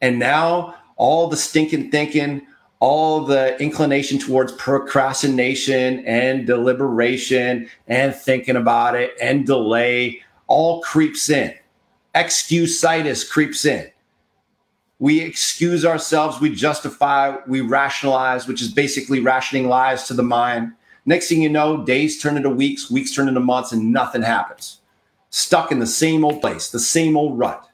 And 0.02 0.20
now, 0.20 0.76
all 0.96 1.28
the 1.28 1.38
stinking 1.38 1.92
thinking, 1.92 2.46
all 2.80 3.22
the 3.22 3.60
inclination 3.62 4.20
towards 4.20 4.52
procrastination 4.54 6.06
and 6.06 6.46
deliberation 6.46 7.70
and 7.88 8.14
thinking 8.14 8.58
about 8.58 8.96
it 8.96 9.14
and 9.22 9.46
delay 9.46 10.22
all 10.48 10.82
creeps 10.82 11.30
in. 11.30 11.54
Excusitis 12.14 13.28
creeps 13.30 13.66
in 13.66 13.90
we 15.04 15.20
excuse 15.20 15.84
ourselves, 15.84 16.40
we 16.40 16.50
justify, 16.56 17.36
we 17.46 17.60
rationalize, 17.60 18.48
which 18.48 18.62
is 18.62 18.72
basically 18.72 19.20
rationing 19.20 19.68
lies 19.68 20.08
to 20.08 20.14
the 20.14 20.24
mind. 20.24 20.72
Next 21.06 21.28
thing 21.28 21.42
you 21.42 21.50
know, 21.50 21.84
days 21.84 22.22
turn 22.22 22.38
into 22.38 22.50
weeks, 22.50 22.90
weeks 22.90 23.14
turn 23.14 23.28
into 23.28 23.40
months, 23.40 23.72
and 23.72 23.92
nothing 23.92 24.22
happens. 24.22 24.80
Stuck 25.30 25.72
in 25.72 25.80
the 25.80 25.88
same 25.88 26.24
old 26.24 26.42
place, 26.42 26.70
the 26.70 26.80
same 26.80 27.18
old 27.18 27.38
rut. 27.38 27.68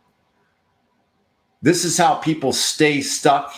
This 1.61 1.83
is 1.83 1.97
how 1.97 2.15
people 2.15 2.53
stay 2.53 3.01
stuck 3.01 3.53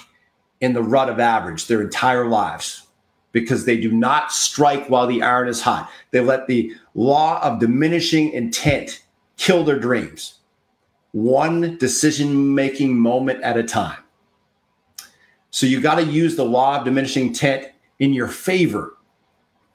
in 0.59 0.73
the 0.73 0.83
rut 0.83 1.09
of 1.09 1.19
average 1.19 1.67
their 1.67 1.81
entire 1.81 2.27
lives 2.27 2.87
because 3.31 3.65
they 3.65 3.77
do 3.77 3.91
not 3.91 4.31
strike 4.31 4.87
while 4.87 5.07
the 5.07 5.21
iron 5.21 5.47
is 5.47 5.61
hot. 5.61 5.89
They 6.11 6.19
let 6.19 6.47
the 6.47 6.73
law 6.95 7.41
of 7.41 7.59
diminishing 7.59 8.31
intent 8.33 9.03
kill 9.37 9.63
their 9.63 9.79
dreams, 9.79 10.39
one 11.11 11.77
decision 11.77 12.53
making 12.53 12.97
moment 12.97 13.41
at 13.43 13.57
a 13.57 13.63
time. 13.63 13.99
So 15.49 15.65
you 15.65 15.79
got 15.79 15.95
to 15.95 16.03
use 16.03 16.35
the 16.35 16.45
law 16.45 16.79
of 16.79 16.85
diminishing 16.85 17.27
intent 17.27 17.67
in 17.99 18.13
your 18.13 18.27
favor 18.27 18.97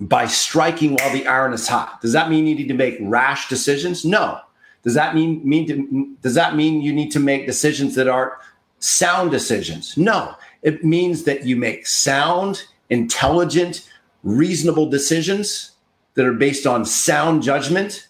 by 0.01 0.27
striking 0.27 0.95
while 0.95 1.13
the 1.13 1.27
iron 1.27 1.53
is 1.53 1.69
hot. 1.69 2.01
Does 2.01 2.13
that 2.13 2.31
mean 2.31 2.47
you 2.47 2.55
need 2.55 2.69
to 2.69 2.75
make 2.75 2.99
rash 3.01 3.49
decisions? 3.49 4.05
No. 4.05 4.41
Does 4.83 4.95
that 4.95 5.15
mean 5.15 5.41
mean 5.49 5.67
to, 5.69 6.17
does 6.23 6.35
that 6.35 6.55
mean 6.55 6.83
you 6.83 6.93
need 6.93 7.11
to 7.13 7.21
make 7.21 7.47
decisions 7.47 7.95
that 7.95 8.09
aren't 8.09 8.35
sound 8.79 9.31
decisions? 9.31 9.97
No. 9.97 10.35
It 10.63 10.85
means 10.85 11.25
that 11.25 11.45
you 11.45 11.57
make 11.57 11.87
sound, 11.87 12.65
intelligent, 12.91 13.89
reasonable 14.23 14.91
decisions 14.91 15.73
that 16.15 16.27
are 16.27 16.35
based 16.35 16.67
on 16.67 16.85
sound 16.85 17.43
judgment. 17.43 18.09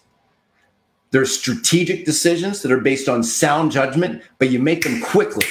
They're 1.11 1.25
strategic 1.25 2.05
decisions 2.05 2.61
that 2.61 2.71
are 2.71 2.81
based 2.81 3.07
on 3.07 3.23
sound 3.23 3.71
judgment, 3.71 4.21
but 4.39 4.49
you 4.49 4.59
make 4.59 4.83
them 4.83 5.01
quickly. 5.01 5.45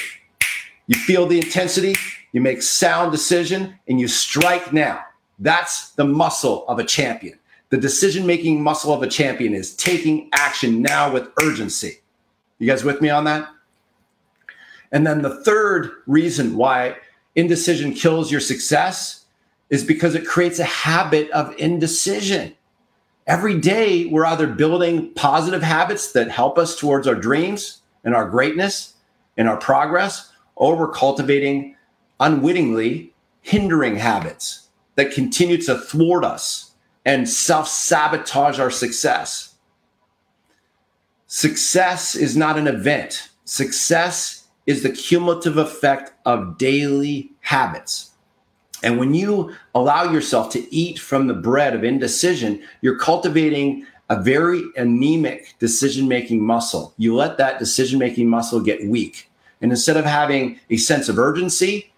You 0.87 0.99
feel 0.99 1.27
the 1.27 1.39
intensity, 1.39 1.95
you 2.33 2.41
make 2.41 2.63
sound 2.63 3.11
decision, 3.11 3.75
and 3.89 3.99
you 3.99 4.07
strike 4.07 4.73
now. 4.73 5.05
That's 5.39 5.91
the 5.91 6.05
muscle 6.05 6.67
of 6.69 6.79
a 6.79 6.85
champion. 6.85 7.39
The 7.69 7.77
decision 7.77 8.27
making 8.27 8.63
muscle 8.63 8.93
of 8.93 9.03
a 9.03 9.09
champion 9.09 9.53
is 9.53 9.75
taking 9.75 10.31
action 10.33 10.83
now 10.83 11.13
with 11.13 11.29
urgency. 11.43 11.99
You 12.59 12.67
guys 12.67 12.85
with 12.85 13.01
me 13.01 13.11
on 13.11 13.25
that? 13.25 13.49
And 14.93 15.07
then 15.07 15.23
the 15.23 15.43
third 15.43 15.91
reason 16.07 16.57
why 16.57 16.97
indecision 17.35 17.93
kills 17.93 18.31
your 18.31 18.41
success 18.41 19.27
is 19.69 19.85
because 19.85 20.15
it 20.15 20.27
creates 20.27 20.59
a 20.59 20.65
habit 20.65 21.29
of 21.33 21.55
indecision. 21.59 22.55
Every 23.27 23.59
day, 23.59 24.07
we're 24.07 24.25
either 24.25 24.47
building 24.47 25.13
positive 25.15 25.63
habits 25.63 26.13
that 26.13 26.31
help 26.31 26.57
us 26.57 26.79
towards 26.79 27.09
our 27.09 27.17
dreams 27.17 27.83
and 28.05 28.15
our 28.15 28.29
greatness 28.29 28.95
and 29.37 29.49
our 29.49 29.57
progress, 29.57 30.31
or 30.55 30.77
we're 30.77 30.93
cultivating 30.93 31.77
unwittingly 32.21 33.13
hindering 33.43 33.97
habits 33.97 34.66
that 34.97 35.13
continue 35.13 35.59
to 35.63 35.79
thwart 35.79 36.25
us 36.25 36.73
and 37.05 37.29
self 37.29 37.69
sabotage 37.69 38.59
our 38.59 38.71
success. 38.71 39.55
Success 41.27 42.15
is 42.15 42.37
not 42.37 42.59
an 42.59 42.67
event, 42.67 43.31
success 43.45 44.47
is 44.67 44.83
the 44.83 44.91
cumulative 44.91 45.57
effect 45.57 46.13
of 46.25 46.59
daily 46.59 47.31
habits. 47.41 48.11
And 48.83 48.99
when 48.99 49.15
you 49.15 49.55
allow 49.75 50.11
yourself 50.11 50.51
to 50.53 50.75
eat 50.75 50.99
from 50.99 51.27
the 51.27 51.35
bread 51.35 51.75
of 51.75 51.85
indecision, 51.85 52.63
you're 52.83 52.99
cultivating 52.99 53.87
a 54.11 54.21
very 54.21 54.63
anemic 54.77 55.55
decision 55.59 56.07
making 56.07 56.45
muscle. 56.45 56.95
You 56.99 57.15
let 57.15 57.39
that 57.39 57.59
decision 57.59 57.99
making 57.99 58.29
muscle 58.29 58.61
get 58.61 58.87
weak. 58.87 59.31
And 59.61 59.73
instead 59.73 59.97
of 59.97 60.05
having 60.05 60.61
a 60.71 60.77
sense 60.77 61.09
of 61.09 61.19
urgency, 61.19 61.93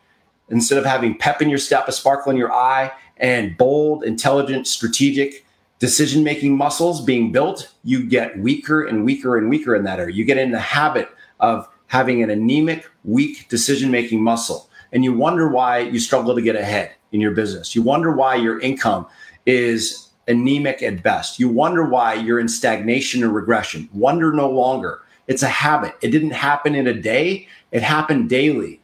instead 0.51 0.79
of 0.79 0.85
having 0.85 1.17
pep 1.17 1.43
in 1.43 1.49
your 1.49 1.59
step, 1.59 1.89
a 1.89 1.93
sparkle 1.93 2.31
in 2.31 2.37
your 2.37 2.53
eye, 2.53 2.91
and 3.19 3.57
bold, 3.57 4.05
intelligent, 4.05 4.67
strategic 4.67 5.45
decision 5.79 6.25
making 6.25 6.57
muscles 6.57 7.05
being 7.05 7.31
built, 7.33 7.73
you 7.85 8.05
get 8.05 8.39
weaker 8.39 8.85
and 8.85 9.05
weaker 9.05 9.37
and 9.37 9.49
weaker 9.49 9.75
in 9.75 9.85
that 9.85 10.01
area. 10.01 10.15
You 10.15 10.25
get 10.25 10.39
in 10.39 10.51
the 10.51 10.59
habit 10.59 11.09
of 11.41 11.69
having 11.87 12.23
an 12.23 12.31
anemic, 12.31 12.89
weak 13.05 13.49
decision 13.49 13.91
making 13.91 14.23
muscle. 14.23 14.69
And 14.93 15.05
you 15.05 15.13
wonder 15.13 15.49
why 15.49 15.81
you 15.81 16.01
struggle 16.01 16.35
to 16.35 16.43
get 16.43 16.57
ahead 16.57 16.93
in 17.13 17.21
your 17.21 17.33
business. 17.33 17.75
You 17.75 17.83
wonder 17.83 18.13
why 18.13 18.37
your 18.37 18.61
income 18.61 19.07
is 19.47 20.09
anemic 20.27 20.83
at 20.83 21.03
best. 21.03 21.39
You 21.39 21.49
wonder 21.49 21.85
why 21.85 22.15
you're 22.15 22.41
in 22.41 22.49
stagnation 22.49 23.23
or 23.23 23.31
regression. 23.31 23.89
Wonder 23.93 24.33
no 24.33 24.49
longer. 24.51 25.01
It's 25.27 25.43
a 25.43 25.49
habit. 25.49 25.95
It 26.03 26.11
didn't 26.11 26.31
happen 26.31 26.75
in 26.75 26.87
a 26.87 26.95
day, 26.95 27.49
it 27.71 27.83
happened 27.83 28.31
daily 28.31 28.81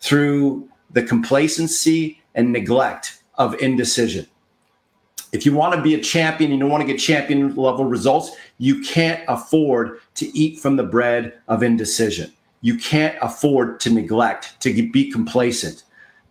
through 0.00 0.68
the 0.94 1.02
complacency 1.02 2.22
and 2.34 2.52
neglect 2.52 3.22
of 3.34 3.54
indecision. 3.60 4.26
If 5.32 5.44
you 5.44 5.52
want 5.52 5.74
to 5.74 5.82
be 5.82 5.94
a 5.94 6.00
champion 6.00 6.52
and 6.52 6.58
you 6.58 6.62
don't 6.62 6.70
want 6.70 6.82
to 6.82 6.86
get 6.86 7.00
champion 7.00 7.54
level 7.56 7.84
results, 7.84 8.30
you 8.58 8.80
can't 8.82 9.22
afford 9.26 9.98
to 10.14 10.26
eat 10.38 10.60
from 10.60 10.76
the 10.76 10.84
bread 10.84 11.34
of 11.48 11.64
indecision. 11.64 12.32
You 12.60 12.78
can't 12.78 13.16
afford 13.20 13.80
to 13.80 13.90
neglect, 13.90 14.58
to 14.60 14.72
be 14.90 15.10
complacent, 15.10 15.82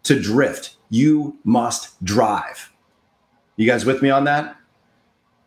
to 0.04 0.20
drift. 0.20 0.78
You 0.90 1.38
must 1.44 2.02
drive. 2.06 2.72
You 3.58 3.68
guys 3.68 3.86
with 3.86 4.02
me 4.02 4.10
on 4.10 4.24
that? 4.24 4.56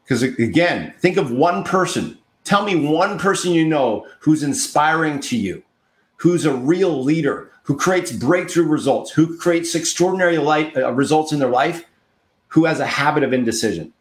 Because 0.05 0.22
again, 0.22 0.94
think 1.00 1.16
of 1.16 1.33
one 1.33 1.64
person. 1.64 2.18
Tell 2.44 2.62
me 2.62 2.87
one 2.87 3.18
person 3.18 3.52
you 3.52 3.66
know 3.66 4.07
who's 4.20 4.42
inspiring 4.42 5.18
to 5.20 5.37
you, 5.37 5.62
who's 6.16 6.44
a 6.44 6.55
real 6.55 7.02
leader, 7.02 7.50
who 7.64 7.76
creates 7.76 8.12
breakthrough 8.12 8.66
results, 8.66 9.11
who 9.11 9.37
creates 9.37 9.74
extraordinary 9.74 10.38
light, 10.38 10.76
uh, 10.76 10.92
results 10.92 11.33
in 11.33 11.38
their 11.38 11.50
life, 11.50 11.85
who 12.48 12.64
has 12.64 12.81
a 12.81 12.87
habit 12.87 13.22
of 13.22 13.33
indecision. 13.33 13.92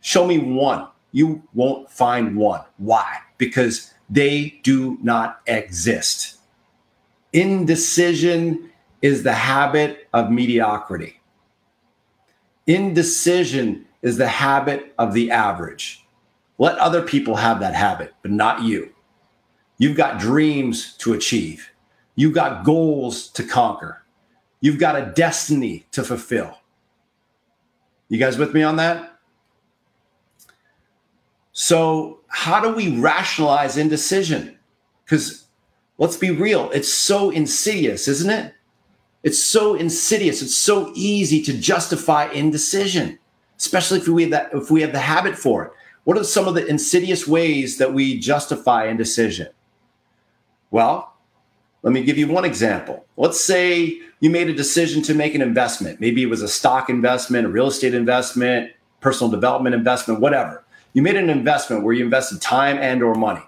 Show 0.00 0.26
me 0.26 0.38
one. 0.38 0.88
You 1.12 1.42
won't 1.54 1.90
find 1.90 2.36
one. 2.36 2.62
Why? 2.76 3.18
Because 3.38 3.94
they 4.10 4.60
do 4.62 4.98
not 5.02 5.40
exist. 5.46 6.36
Indecision 7.32 8.70
is 9.00 9.22
the 9.22 9.32
habit 9.32 10.08
of 10.12 10.30
mediocrity. 10.30 11.20
Indecision 12.66 13.86
is 14.02 14.16
the 14.16 14.28
habit 14.28 14.94
of 14.98 15.14
the 15.14 15.30
average. 15.30 16.04
Let 16.58 16.78
other 16.78 17.02
people 17.02 17.36
have 17.36 17.60
that 17.60 17.74
habit, 17.74 18.14
but 18.22 18.30
not 18.30 18.62
you. 18.62 18.93
You've 19.84 19.98
got 19.98 20.18
dreams 20.18 20.94
to 20.94 21.12
achieve. 21.12 21.70
You've 22.14 22.32
got 22.32 22.64
goals 22.64 23.28
to 23.32 23.42
conquer. 23.42 24.02
You've 24.62 24.78
got 24.78 24.96
a 24.96 25.12
destiny 25.14 25.84
to 25.92 26.02
fulfill. 26.02 26.56
You 28.08 28.16
guys 28.16 28.38
with 28.38 28.54
me 28.54 28.62
on 28.62 28.76
that? 28.76 29.18
So, 31.52 32.20
how 32.28 32.60
do 32.60 32.74
we 32.74 32.98
rationalize 32.98 33.76
indecision? 33.76 34.58
Because 35.04 35.48
let's 35.98 36.16
be 36.16 36.30
real, 36.30 36.70
it's 36.70 36.90
so 36.90 37.28
insidious, 37.28 38.08
isn't 38.08 38.30
it? 38.30 38.54
It's 39.22 39.44
so 39.44 39.74
insidious. 39.74 40.40
It's 40.40 40.56
so 40.56 40.92
easy 40.94 41.42
to 41.42 41.52
justify 41.52 42.30
indecision, 42.32 43.18
especially 43.58 43.98
if 43.98 44.08
we 44.08 44.22
have 44.22 44.30
that 44.30 44.54
if 44.54 44.70
we 44.70 44.80
have 44.80 44.92
the 44.92 44.98
habit 44.98 45.36
for 45.36 45.66
it. 45.66 45.72
What 46.04 46.16
are 46.16 46.24
some 46.24 46.48
of 46.48 46.54
the 46.54 46.64
insidious 46.64 47.28
ways 47.28 47.76
that 47.76 47.92
we 47.92 48.18
justify 48.18 48.86
indecision? 48.86 49.48
Well, 50.74 51.12
let 51.84 51.92
me 51.92 52.02
give 52.02 52.18
you 52.18 52.26
one 52.26 52.44
example. 52.44 53.06
Let's 53.16 53.38
say 53.38 53.96
you 54.18 54.28
made 54.28 54.48
a 54.48 54.52
decision 54.52 55.02
to 55.02 55.14
make 55.14 55.36
an 55.36 55.40
investment. 55.40 56.00
Maybe 56.00 56.20
it 56.20 56.26
was 56.26 56.42
a 56.42 56.48
stock 56.48 56.90
investment, 56.90 57.46
a 57.46 57.48
real 57.48 57.68
estate 57.68 57.94
investment, 57.94 58.72
personal 59.00 59.30
development 59.30 59.76
investment, 59.76 60.18
whatever. 60.18 60.64
You 60.92 61.02
made 61.02 61.14
an 61.14 61.30
investment 61.30 61.84
where 61.84 61.94
you 61.94 62.04
invested 62.04 62.42
time 62.42 62.76
and 62.78 63.04
or 63.04 63.14
money. 63.14 63.42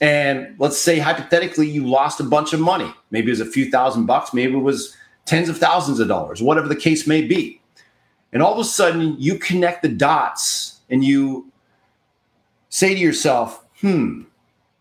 And 0.00 0.54
let's 0.58 0.78
say 0.78 0.98
hypothetically 0.98 1.68
you 1.68 1.86
lost 1.86 2.20
a 2.20 2.24
bunch 2.24 2.54
of 2.54 2.60
money. 2.60 2.90
Maybe 3.10 3.26
it 3.26 3.32
was 3.32 3.40
a 3.40 3.44
few 3.44 3.70
thousand 3.70 4.06
bucks, 4.06 4.32
maybe 4.32 4.54
it 4.54 4.62
was 4.62 4.96
tens 5.26 5.50
of 5.50 5.58
thousands 5.58 6.00
of 6.00 6.08
dollars, 6.08 6.40
whatever 6.40 6.68
the 6.68 6.74
case 6.74 7.06
may 7.06 7.20
be. 7.20 7.60
And 8.32 8.42
all 8.42 8.54
of 8.54 8.58
a 8.58 8.64
sudden 8.64 9.14
you 9.18 9.34
connect 9.34 9.82
the 9.82 9.90
dots 9.90 10.80
and 10.88 11.04
you 11.04 11.52
say 12.70 12.94
to 12.94 12.98
yourself, 12.98 13.62
"Hmm, 13.82 14.22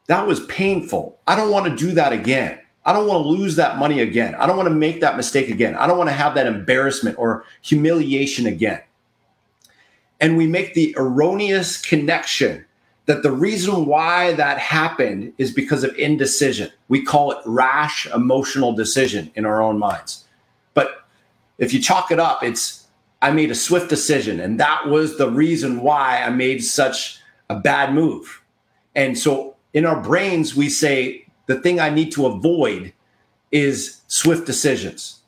that 0.09 0.25
was 0.25 0.43
painful. 0.47 1.19
I 1.27 1.35
don't 1.35 1.51
want 1.51 1.67
to 1.67 1.75
do 1.75 1.91
that 1.91 2.13
again. 2.13 2.57
I 2.83 2.93
don't 2.93 3.05
want 3.05 3.23
to 3.23 3.29
lose 3.29 3.55
that 3.57 3.77
money 3.77 3.99
again. 3.99 4.33
I 4.33 4.47
don't 4.47 4.57
want 4.57 4.67
to 4.67 4.73
make 4.73 5.01
that 5.01 5.15
mistake 5.15 5.49
again. 5.49 5.75
I 5.75 5.85
don't 5.85 5.99
want 5.99 6.09
to 6.09 6.15
have 6.15 6.33
that 6.33 6.47
embarrassment 6.47 7.19
or 7.19 7.45
humiliation 7.61 8.47
again. 8.47 8.81
And 10.19 10.35
we 10.35 10.47
make 10.47 10.73
the 10.73 10.95
erroneous 10.97 11.79
connection 11.79 12.65
that 13.05 13.21
the 13.21 13.31
reason 13.31 13.85
why 13.85 14.33
that 14.33 14.57
happened 14.57 15.31
is 15.37 15.53
because 15.53 15.83
of 15.83 15.95
indecision. 15.95 16.71
We 16.87 17.03
call 17.03 17.31
it 17.31 17.37
rash 17.45 18.07
emotional 18.07 18.73
decision 18.73 19.31
in 19.35 19.45
our 19.45 19.61
own 19.61 19.77
minds. 19.77 20.25
But 20.73 21.05
if 21.59 21.71
you 21.71 21.79
chalk 21.79 22.09
it 22.09 22.19
up, 22.19 22.41
it's 22.41 22.87
I 23.21 23.29
made 23.29 23.51
a 23.51 23.55
swift 23.55 23.89
decision, 23.89 24.39
and 24.39 24.59
that 24.59 24.87
was 24.87 25.19
the 25.19 25.29
reason 25.29 25.81
why 25.81 26.23
I 26.23 26.31
made 26.31 26.63
such 26.63 27.19
a 27.47 27.59
bad 27.59 27.93
move. 27.93 28.41
And 28.95 29.15
so 29.15 29.55
in 29.73 29.85
our 29.85 30.01
brains, 30.01 30.55
we 30.55 30.69
say 30.69 31.25
the 31.47 31.59
thing 31.59 31.79
I 31.79 31.89
need 31.89 32.11
to 32.13 32.25
avoid 32.25 32.93
is 33.51 34.01
swift 34.07 34.45
decisions. 34.45 35.19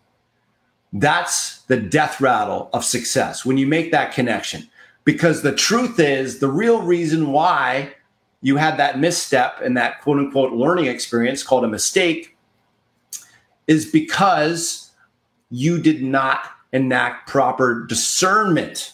That's 0.94 1.62
the 1.64 1.78
death 1.78 2.20
rattle 2.20 2.70
of 2.74 2.84
success 2.84 3.46
when 3.46 3.58
you 3.58 3.66
make 3.66 3.92
that 3.92 4.14
connection. 4.14 4.70
Because 5.04 5.42
the 5.42 5.56
truth 5.56 6.00
is, 6.00 6.40
the 6.40 6.50
real 6.50 6.82
reason 6.82 7.32
why 7.32 7.94
you 8.42 8.58
had 8.58 8.78
that 8.78 9.00
misstep 9.00 9.62
and 9.64 9.78
that 9.78 10.02
quote 10.02 10.18
unquote 10.18 10.54
learning 10.54 10.86
experience 10.86 11.44
called 11.44 11.64
a 11.64 11.68
mistake 11.68 12.38
is 13.68 13.90
because 13.90 14.92
you 15.50 15.80
did 15.80 16.04
not 16.04 16.42
enact 16.74 17.28
proper 17.28 17.86
discernment. 17.88 18.94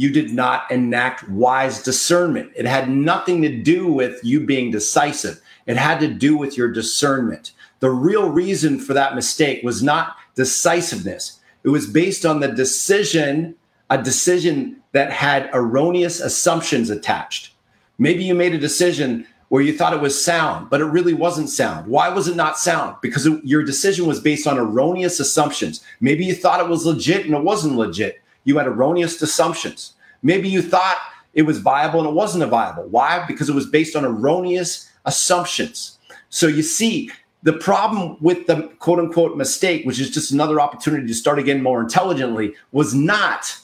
You 0.00 0.10
did 0.10 0.32
not 0.32 0.70
enact 0.70 1.28
wise 1.28 1.82
discernment. 1.82 2.52
It 2.56 2.64
had 2.64 2.88
nothing 2.88 3.42
to 3.42 3.54
do 3.54 3.92
with 3.92 4.18
you 4.24 4.46
being 4.46 4.70
decisive, 4.70 5.42
it 5.66 5.76
had 5.76 6.00
to 6.00 6.08
do 6.08 6.38
with 6.38 6.56
your 6.56 6.72
discernment. 6.72 7.52
The 7.80 7.90
real 7.90 8.30
reason 8.30 8.80
for 8.80 8.94
that 8.94 9.14
mistake 9.14 9.62
was 9.62 9.82
not 9.82 10.16
decisiveness, 10.36 11.40
it 11.64 11.68
was 11.68 11.86
based 11.86 12.24
on 12.24 12.40
the 12.40 12.48
decision, 12.48 13.54
a 13.90 14.02
decision 14.02 14.80
that 14.92 15.12
had 15.12 15.50
erroneous 15.52 16.18
assumptions 16.20 16.88
attached. 16.88 17.52
Maybe 17.98 18.24
you 18.24 18.34
made 18.34 18.54
a 18.54 18.58
decision 18.58 19.26
where 19.50 19.62
you 19.62 19.76
thought 19.76 19.92
it 19.92 20.00
was 20.00 20.24
sound, 20.24 20.70
but 20.70 20.80
it 20.80 20.86
really 20.86 21.12
wasn't 21.12 21.50
sound. 21.50 21.86
Why 21.86 22.08
was 22.08 22.26
it 22.26 22.36
not 22.36 22.56
sound? 22.56 22.96
Because 23.02 23.26
it, 23.26 23.44
your 23.44 23.64
decision 23.64 24.06
was 24.06 24.18
based 24.18 24.46
on 24.46 24.56
erroneous 24.56 25.20
assumptions. 25.20 25.84
Maybe 26.00 26.24
you 26.24 26.34
thought 26.34 26.60
it 26.60 26.70
was 26.70 26.86
legit 26.86 27.26
and 27.26 27.34
it 27.34 27.44
wasn't 27.44 27.76
legit. 27.76 28.19
You 28.44 28.58
had 28.58 28.66
erroneous 28.66 29.20
assumptions. 29.20 29.94
Maybe 30.22 30.48
you 30.48 30.62
thought 30.62 30.98
it 31.34 31.42
was 31.42 31.58
viable 31.58 32.00
and 32.00 32.08
it 32.08 32.14
wasn't 32.14 32.48
viable. 32.50 32.84
Why? 32.84 33.24
Because 33.26 33.48
it 33.48 33.54
was 33.54 33.66
based 33.66 33.96
on 33.96 34.04
erroneous 34.04 34.90
assumptions. 35.04 35.98
So 36.28 36.46
you 36.46 36.62
see, 36.62 37.10
the 37.42 37.52
problem 37.54 38.16
with 38.20 38.46
the 38.46 38.68
quote 38.78 38.98
unquote 38.98 39.36
mistake, 39.36 39.84
which 39.84 40.00
is 40.00 40.10
just 40.10 40.32
another 40.32 40.60
opportunity 40.60 41.06
to 41.06 41.14
start 41.14 41.38
again 41.38 41.62
more 41.62 41.80
intelligently, 41.80 42.54
was 42.72 42.94
not 42.94 43.56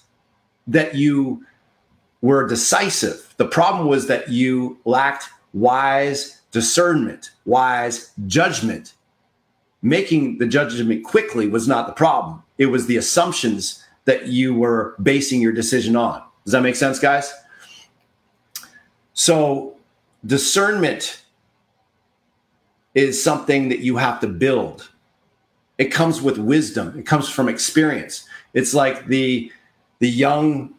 that 0.66 0.94
you 0.94 1.44
were 2.22 2.46
decisive. 2.46 3.34
The 3.36 3.46
problem 3.46 3.88
was 3.88 4.06
that 4.06 4.28
you 4.30 4.78
lacked 4.84 5.28
wise 5.52 6.40
discernment, 6.50 7.30
wise 7.44 8.12
judgment. 8.26 8.94
Making 9.82 10.38
the 10.38 10.46
judgment 10.46 11.04
quickly 11.04 11.46
was 11.48 11.68
not 11.68 11.86
the 11.86 11.92
problem. 11.92 12.42
It 12.58 12.66
was 12.66 12.86
the 12.86 12.96
assumptions 12.96 13.84
that 14.06 14.28
you 14.28 14.54
were 14.54 14.96
basing 15.02 15.40
your 15.40 15.52
decision 15.52 15.94
on. 15.94 16.22
Does 16.44 16.52
that 16.52 16.62
make 16.62 16.76
sense, 16.76 16.98
guys? 16.98 17.32
So, 19.12 19.76
discernment 20.24 21.22
is 22.94 23.22
something 23.22 23.68
that 23.68 23.80
you 23.80 23.96
have 23.96 24.20
to 24.20 24.26
build. 24.26 24.90
It 25.78 25.86
comes 25.86 26.22
with 26.22 26.38
wisdom. 26.38 26.98
It 26.98 27.04
comes 27.04 27.28
from 27.28 27.48
experience. 27.48 28.26
It's 28.54 28.72
like 28.72 29.06
the 29.06 29.52
the 29.98 30.08
young 30.08 30.74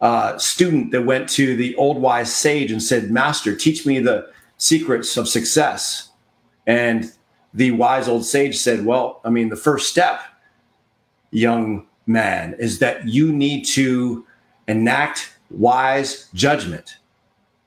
uh, 0.00 0.36
student 0.36 0.90
that 0.90 1.02
went 1.02 1.28
to 1.30 1.56
the 1.56 1.74
old 1.76 2.00
wise 2.00 2.34
sage 2.34 2.72
and 2.72 2.82
said, 2.82 3.10
Master, 3.10 3.54
teach 3.54 3.86
me 3.86 4.00
the 4.00 4.28
secrets 4.56 5.16
of 5.16 5.28
success. 5.28 6.10
And 6.66 7.12
the 7.54 7.70
wise 7.70 8.08
old 8.08 8.24
sage 8.24 8.58
said, 8.58 8.84
Well, 8.84 9.20
I 9.24 9.30
mean, 9.30 9.48
the 9.48 9.56
first 9.56 9.88
step, 9.88 10.20
young 11.30 11.86
man, 12.06 12.54
is 12.58 12.78
that 12.80 13.06
you 13.06 13.32
need 13.32 13.64
to 13.64 14.26
enact 14.68 15.36
wise 15.50 16.28
judgment. 16.34 16.96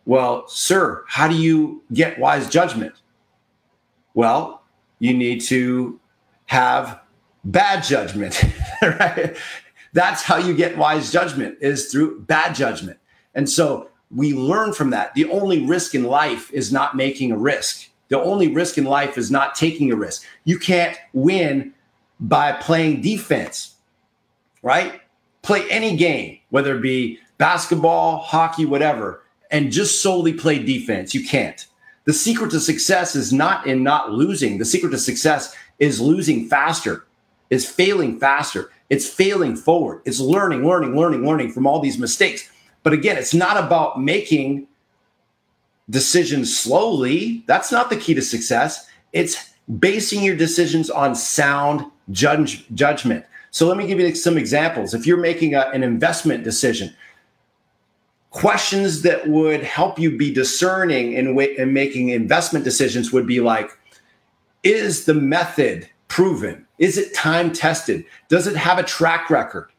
Well, 0.06 0.48
sir, 0.48 1.04
how 1.08 1.28
do 1.28 1.36
you 1.36 1.84
get 1.93 2.19
wise 2.19 2.50
judgment? 2.50 2.93
Well, 4.13 4.63
you 5.00 5.13
need 5.13 5.41
to 5.41 6.00
have 6.45 7.00
bad 7.43 7.84
judgment, 7.84 8.43
right? 8.82 9.36
That's 9.93 10.21
how 10.21 10.38
you 10.38 10.54
get 10.54 10.78
wise 10.78 11.12
judgment 11.12 11.58
is 11.62 11.91
through 11.91 12.21
bad 12.21 12.56
judgment. 12.56 13.00
And 13.34 13.50
so 13.50 13.89
we 14.12 14.34
learn 14.34 14.74
from 14.74 14.91
that. 14.91 15.13
The 15.13 15.30
only 15.30 15.65
risk 15.65 15.95
in 15.95 16.04
life 16.04 16.52
is 16.54 16.71
not 16.71 16.95
making 16.95 17.32
a 17.32 17.38
risk. 17.38 17.89
The 18.10 18.21
only 18.21 18.48
risk 18.48 18.78
in 18.78 18.86
life 18.86 19.17
is 19.17 19.32
not 19.32 19.56
taking 19.56 19.91
a 19.91 19.95
risk. 19.95 20.24
You 20.43 20.60
can't 20.60 20.98
win 21.13 21.74
by 22.19 22.54
playing 22.54 23.02
defense, 23.02 23.75
right? 24.65 24.99
Play 25.43 25.69
any 25.69 25.95
game, 25.95 26.39
whether 26.49 26.75
it 26.75 26.82
be 26.82 27.19
basketball, 27.38 28.17
hockey, 28.17 28.65
whatever, 28.65 29.21
and 29.51 29.71
just 29.71 30.01
solely 30.01 30.34
play 30.34 30.58
defense. 30.58 31.13
You 31.13 31.25
can't. 31.25 31.65
The 32.06 32.13
secret 32.13 32.49
to 32.51 32.60
success 32.60 33.15
is 33.15 33.32
not 33.32 33.67
in 33.67 33.84
not 33.84 34.12
losing. 34.12 34.58
The 34.58 34.65
secret 34.65 34.89
to 34.89 34.97
success 34.97 35.56
is 35.78 36.01
losing 36.01 36.49
faster, 36.49 37.06
is 37.51 37.69
failing 37.69 38.19
faster. 38.19 38.71
It's 38.89 39.08
failing 39.08 39.56
forward. 39.56 40.01
It's 40.04 40.19
learning, 40.19 40.65
learning, 40.65 40.95
learning, 40.95 41.25
learning 41.25 41.51
from 41.51 41.67
all 41.67 41.80
these 41.80 41.99
mistakes. 41.99 42.49
But 42.82 42.93
again, 42.93 43.17
it's 43.17 43.34
not 43.34 43.63
about 43.63 44.01
making 44.01 44.67
decisions 45.89 46.58
slowly. 46.58 47.43
That's 47.45 47.71
not 47.71 47.91
the 47.91 47.97
key 47.97 48.15
to 48.15 48.21
success. 48.21 48.88
It's 49.13 49.54
basing 49.80 50.23
your 50.23 50.36
decisions 50.36 50.89
on 50.89 51.15
sound 51.15 51.86
judge, 52.12 52.65
judgment. 52.73 53.25
So 53.56 53.65
let 53.65 53.78
me 53.78 53.88
give 53.88 54.02
you 54.02 54.13
some 54.15 54.38
examples. 54.38 54.94
If 54.94 55.08
you're 55.08 55.15
making 55.15 55.56
a, 55.56 55.62
an 55.74 55.82
investment 55.82 56.44
decision, 56.44 56.94
questions 58.32 59.02
that 59.04 59.30
would 59.30 59.63
help 59.63 59.98
you 59.98 60.18
be 60.18 60.34
discerning 60.34 61.13
in, 61.13 61.39
in 61.39 61.72
making 61.72 62.10
investment 62.10 62.65
decisions 62.65 63.13
would 63.13 63.26
be 63.26 63.39
like, 63.39 63.72
is 64.63 65.06
the 65.06 65.13
method 65.13 65.89
proven? 66.10 66.68
Is 66.80 66.98
it 66.98 67.15
time 67.15 67.54
tested? 67.54 68.04
Does 68.28 68.46
it 68.46 68.58
have 68.58 68.78
a 68.78 68.84
track 68.84 69.30
record? 69.30 69.72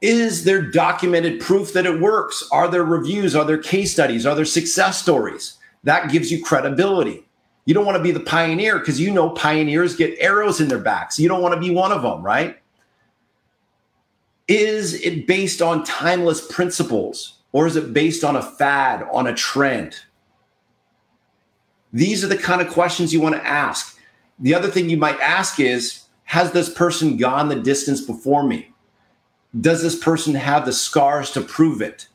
Is 0.00 0.44
there 0.44 0.62
documented 0.62 1.40
proof 1.40 1.72
that 1.72 1.84
it 1.84 2.00
works? 2.00 2.48
Are 2.52 2.68
there 2.68 2.84
reviews? 2.84 3.34
Are 3.34 3.44
there 3.44 3.58
case 3.58 3.90
studies? 3.90 4.24
Are 4.24 4.36
there 4.36 4.44
success 4.44 5.02
stories? 5.02 5.58
That 5.82 6.12
gives 6.12 6.30
you 6.30 6.44
credibility. 6.44 7.26
You 7.64 7.74
don't 7.74 7.84
want 7.84 7.98
to 7.98 8.02
be 8.02 8.10
the 8.10 8.20
pioneer 8.20 8.78
because 8.78 9.00
you 9.00 9.10
know 9.10 9.30
pioneers 9.30 9.96
get 9.96 10.18
arrows 10.18 10.60
in 10.60 10.68
their 10.68 10.78
backs. 10.78 11.18
You 11.18 11.28
don't 11.28 11.42
want 11.42 11.54
to 11.54 11.60
be 11.60 11.70
one 11.70 11.92
of 11.92 12.02
them, 12.02 12.22
right? 12.22 12.58
Is 14.48 14.94
it 14.94 15.26
based 15.26 15.62
on 15.62 15.84
timeless 15.84 16.46
principles 16.50 17.38
or 17.52 17.66
is 17.66 17.76
it 17.76 17.92
based 17.92 18.24
on 18.24 18.36
a 18.36 18.42
fad, 18.42 19.06
on 19.12 19.26
a 19.26 19.34
trend? 19.34 19.96
These 21.92 22.24
are 22.24 22.28
the 22.28 22.38
kind 22.38 22.60
of 22.60 22.72
questions 22.72 23.12
you 23.12 23.20
want 23.20 23.34
to 23.34 23.46
ask. 23.46 23.98
The 24.38 24.54
other 24.54 24.68
thing 24.68 24.88
you 24.88 24.96
might 24.96 25.20
ask 25.20 25.60
is 25.60 26.04
Has 26.24 26.52
this 26.52 26.72
person 26.72 27.16
gone 27.16 27.48
the 27.48 27.56
distance 27.56 28.00
before 28.00 28.42
me? 28.42 28.72
Does 29.60 29.82
this 29.82 29.98
person 29.98 30.34
have 30.34 30.64
the 30.64 30.72
scars 30.72 31.32
to 31.32 31.40
prove 31.40 31.82
it? 31.82 32.08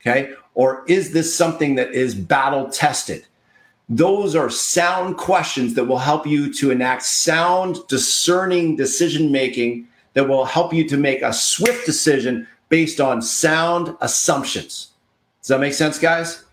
Okay. 0.00 0.32
Or 0.54 0.84
is 0.88 1.12
this 1.12 1.34
something 1.34 1.74
that 1.76 1.92
is 1.92 2.14
battle 2.14 2.70
tested? 2.70 3.26
Those 3.92 4.36
are 4.36 4.48
sound 4.48 5.16
questions 5.16 5.74
that 5.74 5.84
will 5.84 5.98
help 5.98 6.24
you 6.24 6.52
to 6.54 6.70
enact 6.70 7.02
sound, 7.02 7.78
discerning 7.88 8.76
decision 8.76 9.32
making 9.32 9.88
that 10.14 10.28
will 10.28 10.44
help 10.44 10.72
you 10.72 10.88
to 10.88 10.96
make 10.96 11.22
a 11.22 11.32
swift 11.32 11.86
decision 11.86 12.46
based 12.68 13.00
on 13.00 13.20
sound 13.20 13.96
assumptions. 14.00 14.92
Does 15.42 15.48
that 15.48 15.58
make 15.58 15.74
sense, 15.74 15.98
guys? 15.98 16.44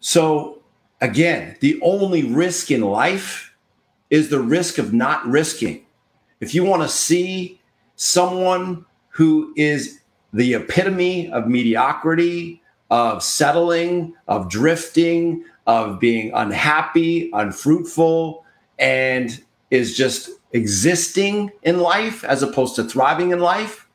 So, 0.00 0.62
again, 1.00 1.56
the 1.60 1.80
only 1.80 2.24
risk 2.24 2.70
in 2.70 2.82
life 2.82 3.54
is 4.10 4.28
the 4.28 4.40
risk 4.40 4.76
of 4.76 4.92
not 4.92 5.26
risking. 5.26 5.86
If 6.40 6.54
you 6.54 6.62
want 6.62 6.82
to 6.82 6.88
see 6.88 7.58
someone 7.96 8.84
who 9.08 9.54
is 9.56 10.00
the 10.34 10.54
epitome 10.54 11.30
of 11.30 11.48
mediocrity, 11.48 12.62
of 12.90 13.22
settling, 13.22 14.14
of 14.26 14.50
drifting, 14.50 15.44
of 15.70 16.00
being 16.00 16.32
unhappy, 16.34 17.30
unfruitful, 17.32 18.44
and 18.80 19.40
is 19.70 19.96
just 19.96 20.30
existing 20.52 21.52
in 21.62 21.78
life 21.78 22.24
as 22.24 22.42
opposed 22.42 22.74
to 22.74 22.82
thriving 22.82 23.30
in 23.30 23.38
life, 23.38 23.86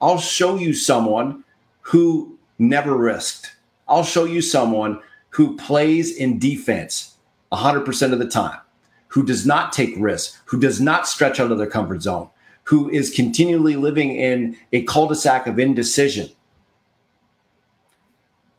I'll 0.00 0.18
show 0.18 0.56
you 0.56 0.72
someone 0.72 1.44
who 1.82 2.38
never 2.58 2.96
risked. 2.96 3.54
I'll 3.86 4.04
show 4.04 4.24
you 4.24 4.40
someone 4.40 5.00
who 5.28 5.54
plays 5.58 6.16
in 6.16 6.38
defense 6.38 7.18
100% 7.52 8.12
of 8.14 8.18
the 8.18 8.28
time 8.28 8.60
who 9.08 9.22
does 9.22 9.44
not 9.44 9.70
take 9.74 9.94
risks, 9.98 10.40
who 10.46 10.58
does 10.58 10.80
not 10.80 11.06
stretch 11.06 11.38
out 11.38 11.52
of 11.52 11.58
their 11.58 11.66
comfort 11.66 12.00
zone, 12.00 12.30
who 12.64 12.88
is 12.88 13.10
continually 13.14 13.76
living 13.76 14.16
in 14.16 14.56
a 14.72 14.82
cul 14.84 15.08
de 15.08 15.14
sac 15.14 15.46
of 15.46 15.58
indecision. 15.58 16.30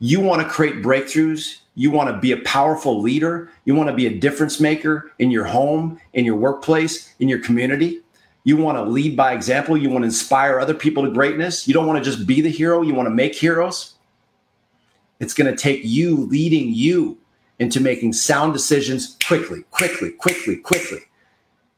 You 0.03 0.19
want 0.19 0.41
to 0.41 0.49
create 0.49 0.83
breakthroughs. 0.83 1.59
You 1.75 1.89
want 1.89 2.13
to 2.13 2.19
be 2.19 2.33
a 2.33 2.41
powerful 2.41 3.01
leader. 3.01 3.49
You 3.63 3.73
want 3.73 3.89
to 3.89 3.95
be 3.95 4.05
a 4.05 4.19
difference 4.19 4.59
maker 4.59 5.13
in 5.17 5.31
your 5.31 5.45
home, 5.45 5.97
in 6.11 6.25
your 6.25 6.35
workplace, 6.35 7.13
in 7.19 7.29
your 7.29 7.39
community. 7.39 8.01
You 8.43 8.57
want 8.57 8.77
to 8.77 8.83
lead 8.83 9.15
by 9.15 9.31
example. 9.31 9.77
You 9.77 9.89
want 9.89 10.01
to 10.03 10.07
inspire 10.07 10.59
other 10.59 10.73
people 10.73 11.03
to 11.03 11.09
greatness. 11.09 11.69
You 11.69 11.73
don't 11.73 11.87
want 11.87 12.03
to 12.03 12.11
just 12.11 12.27
be 12.27 12.41
the 12.41 12.49
hero. 12.49 12.81
You 12.81 12.93
want 12.93 13.05
to 13.05 13.15
make 13.15 13.33
heroes. 13.33 13.93
It's 15.21 15.33
going 15.33 15.49
to 15.49 15.55
take 15.55 15.85
you 15.85 16.25
leading 16.25 16.73
you 16.73 17.17
into 17.59 17.79
making 17.79 18.11
sound 18.11 18.51
decisions 18.51 19.15
quickly, 19.25 19.63
quickly, 19.71 20.11
quickly, 20.11 20.57
quickly. 20.57 20.99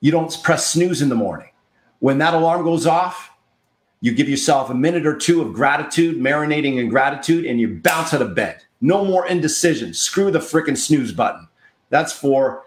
you 0.01 0.09
don't 0.09 0.35
press 0.41 0.71
snooze 0.71 1.03
in 1.03 1.09
the 1.09 1.15
morning. 1.15 1.51
When 1.99 2.17
that 2.17 2.33
alarm 2.33 2.63
goes 2.63 2.87
off, 2.87 3.29
you 4.05 4.11
give 4.11 4.29
yourself 4.29 4.69
a 4.69 4.73
minute 4.75 5.07
or 5.07 5.15
two 5.15 5.41
of 5.41 5.51
gratitude, 5.51 6.21
marinating 6.21 6.77
in 6.77 6.89
gratitude, 6.89 7.43
and 7.43 7.59
you 7.59 7.79
bounce 7.83 8.13
out 8.13 8.21
of 8.21 8.35
bed. 8.35 8.61
No 8.79 9.03
more 9.03 9.25
indecision. 9.25 9.95
Screw 9.95 10.29
the 10.29 10.37
freaking 10.37 10.77
snooze 10.77 11.11
button. 11.11 11.47
That's 11.89 12.13
for 12.13 12.65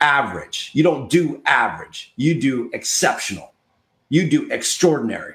average. 0.00 0.70
You 0.72 0.82
don't 0.82 1.10
do 1.10 1.42
average, 1.44 2.14
you 2.16 2.40
do 2.40 2.70
exceptional, 2.72 3.52
you 4.08 4.30
do 4.30 4.50
extraordinary. 4.50 5.34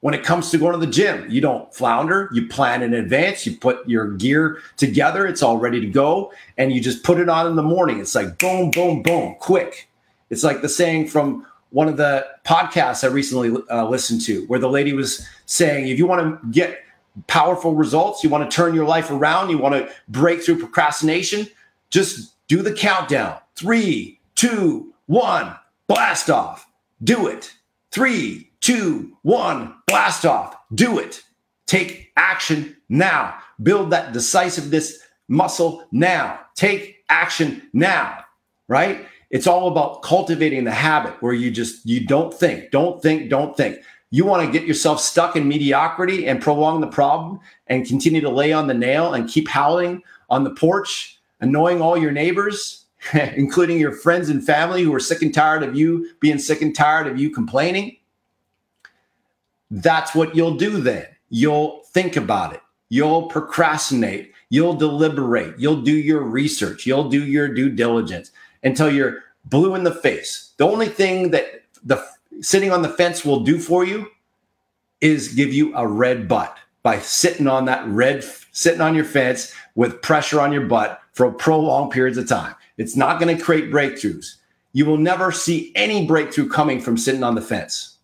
When 0.00 0.12
it 0.12 0.22
comes 0.22 0.50
to 0.50 0.58
going 0.58 0.78
to 0.78 0.84
the 0.84 0.92
gym, 0.92 1.30
you 1.30 1.40
don't 1.40 1.74
flounder, 1.74 2.28
you 2.34 2.46
plan 2.46 2.82
in 2.82 2.92
advance, 2.92 3.46
you 3.46 3.56
put 3.56 3.88
your 3.88 4.10
gear 4.10 4.60
together, 4.76 5.26
it's 5.26 5.42
all 5.42 5.56
ready 5.56 5.80
to 5.80 5.86
go, 5.86 6.30
and 6.58 6.70
you 6.72 6.82
just 6.82 7.04
put 7.04 7.18
it 7.18 7.30
on 7.30 7.46
in 7.46 7.56
the 7.56 7.62
morning. 7.62 8.00
It's 8.00 8.14
like 8.14 8.38
boom, 8.38 8.70
boom, 8.70 9.02
boom, 9.02 9.36
quick. 9.40 9.88
It's 10.28 10.44
like 10.44 10.60
the 10.60 10.68
saying 10.68 11.08
from 11.08 11.46
one 11.74 11.88
of 11.88 11.96
the 11.96 12.24
podcasts 12.44 13.02
I 13.02 13.08
recently 13.08 13.52
uh, 13.68 13.88
listened 13.88 14.20
to, 14.22 14.46
where 14.46 14.60
the 14.60 14.68
lady 14.68 14.92
was 14.92 15.28
saying, 15.46 15.88
if 15.88 15.98
you 15.98 16.06
want 16.06 16.40
to 16.40 16.48
get 16.50 16.78
powerful 17.26 17.74
results, 17.74 18.22
you 18.22 18.30
want 18.30 18.48
to 18.48 18.54
turn 18.54 18.74
your 18.74 18.86
life 18.86 19.10
around, 19.10 19.50
you 19.50 19.58
want 19.58 19.74
to 19.74 19.92
break 20.08 20.40
through 20.40 20.60
procrastination, 20.60 21.48
just 21.90 22.34
do 22.46 22.62
the 22.62 22.72
countdown. 22.72 23.38
Three, 23.56 24.20
two, 24.36 24.94
one, 25.06 25.56
blast 25.88 26.30
off. 26.30 26.64
Do 27.02 27.26
it. 27.26 27.52
Three, 27.90 28.52
two, 28.60 29.16
one, 29.22 29.74
blast 29.88 30.24
off. 30.24 30.56
Do 30.72 31.00
it. 31.00 31.22
Take 31.66 32.12
action 32.16 32.76
now. 32.88 33.36
Build 33.60 33.90
that 33.90 34.12
decisiveness 34.12 34.98
muscle 35.26 35.84
now. 35.90 36.38
Take 36.54 36.98
action 37.08 37.68
now, 37.72 38.24
right? 38.68 39.06
It's 39.34 39.48
all 39.48 39.66
about 39.66 40.02
cultivating 40.02 40.62
the 40.62 40.70
habit 40.70 41.20
where 41.20 41.32
you 41.32 41.50
just 41.50 41.84
you 41.84 42.06
don't 42.06 42.32
think, 42.32 42.70
don't 42.70 43.02
think, 43.02 43.28
don't 43.28 43.56
think. 43.56 43.80
You 44.10 44.24
want 44.24 44.46
to 44.46 44.52
get 44.52 44.64
yourself 44.64 45.00
stuck 45.00 45.34
in 45.34 45.48
mediocrity 45.48 46.28
and 46.28 46.40
prolong 46.40 46.80
the 46.80 46.86
problem 46.86 47.40
and 47.66 47.84
continue 47.84 48.20
to 48.20 48.28
lay 48.28 48.52
on 48.52 48.68
the 48.68 48.74
nail 48.74 49.12
and 49.12 49.28
keep 49.28 49.48
howling 49.48 50.04
on 50.30 50.44
the 50.44 50.54
porch 50.54 51.18
annoying 51.40 51.82
all 51.82 51.98
your 51.98 52.12
neighbors, 52.12 52.84
including 53.34 53.80
your 53.80 53.90
friends 53.90 54.28
and 54.28 54.46
family 54.46 54.84
who 54.84 54.94
are 54.94 55.00
sick 55.00 55.20
and 55.20 55.34
tired 55.34 55.64
of 55.64 55.74
you 55.74 56.08
being 56.20 56.38
sick 56.38 56.62
and 56.62 56.76
tired 56.76 57.08
of 57.08 57.18
you 57.18 57.28
complaining, 57.28 57.96
that's 59.68 60.14
what 60.14 60.36
you'll 60.36 60.56
do 60.56 60.80
then. 60.80 61.06
You'll 61.28 61.82
think 61.86 62.14
about 62.14 62.54
it. 62.54 62.60
You'll 62.88 63.26
procrastinate. 63.26 64.32
You'll 64.48 64.74
deliberate. 64.74 65.58
You'll 65.58 65.82
do 65.82 65.96
your 65.96 66.22
research. 66.22 66.86
You'll 66.86 67.08
do 67.08 67.24
your 67.26 67.48
due 67.48 67.70
diligence 67.70 68.30
until 68.64 68.90
you're 68.90 69.22
blue 69.44 69.74
in 69.74 69.84
the 69.84 69.94
face. 69.94 70.52
The 70.56 70.66
only 70.66 70.88
thing 70.88 71.30
that 71.30 71.62
the 71.84 72.04
sitting 72.40 72.72
on 72.72 72.82
the 72.82 72.88
fence 72.88 73.24
will 73.24 73.40
do 73.40 73.58
for 73.58 73.84
you 73.84 74.08
is 75.00 75.34
give 75.34 75.52
you 75.52 75.76
a 75.76 75.86
red 75.86 76.26
butt 76.26 76.56
by 76.82 76.98
sitting 76.98 77.46
on 77.46 77.66
that 77.66 77.86
red 77.86 78.24
sitting 78.52 78.80
on 78.80 78.94
your 78.94 79.04
fence 79.04 79.52
with 79.74 80.02
pressure 80.02 80.40
on 80.40 80.52
your 80.52 80.66
butt 80.66 81.00
for 81.12 81.30
prolonged 81.30 81.92
periods 81.92 82.18
of 82.18 82.28
time. 82.28 82.54
It's 82.76 82.96
not 82.96 83.20
going 83.20 83.36
to 83.36 83.42
create 83.42 83.70
breakthroughs. 83.70 84.36
You 84.72 84.86
will 84.86 84.98
never 84.98 85.30
see 85.30 85.72
any 85.76 86.06
breakthrough 86.06 86.48
coming 86.48 86.80
from 86.80 86.98
sitting 86.98 87.22
on 87.22 87.34
the 87.34 87.40
fence. 87.40 87.98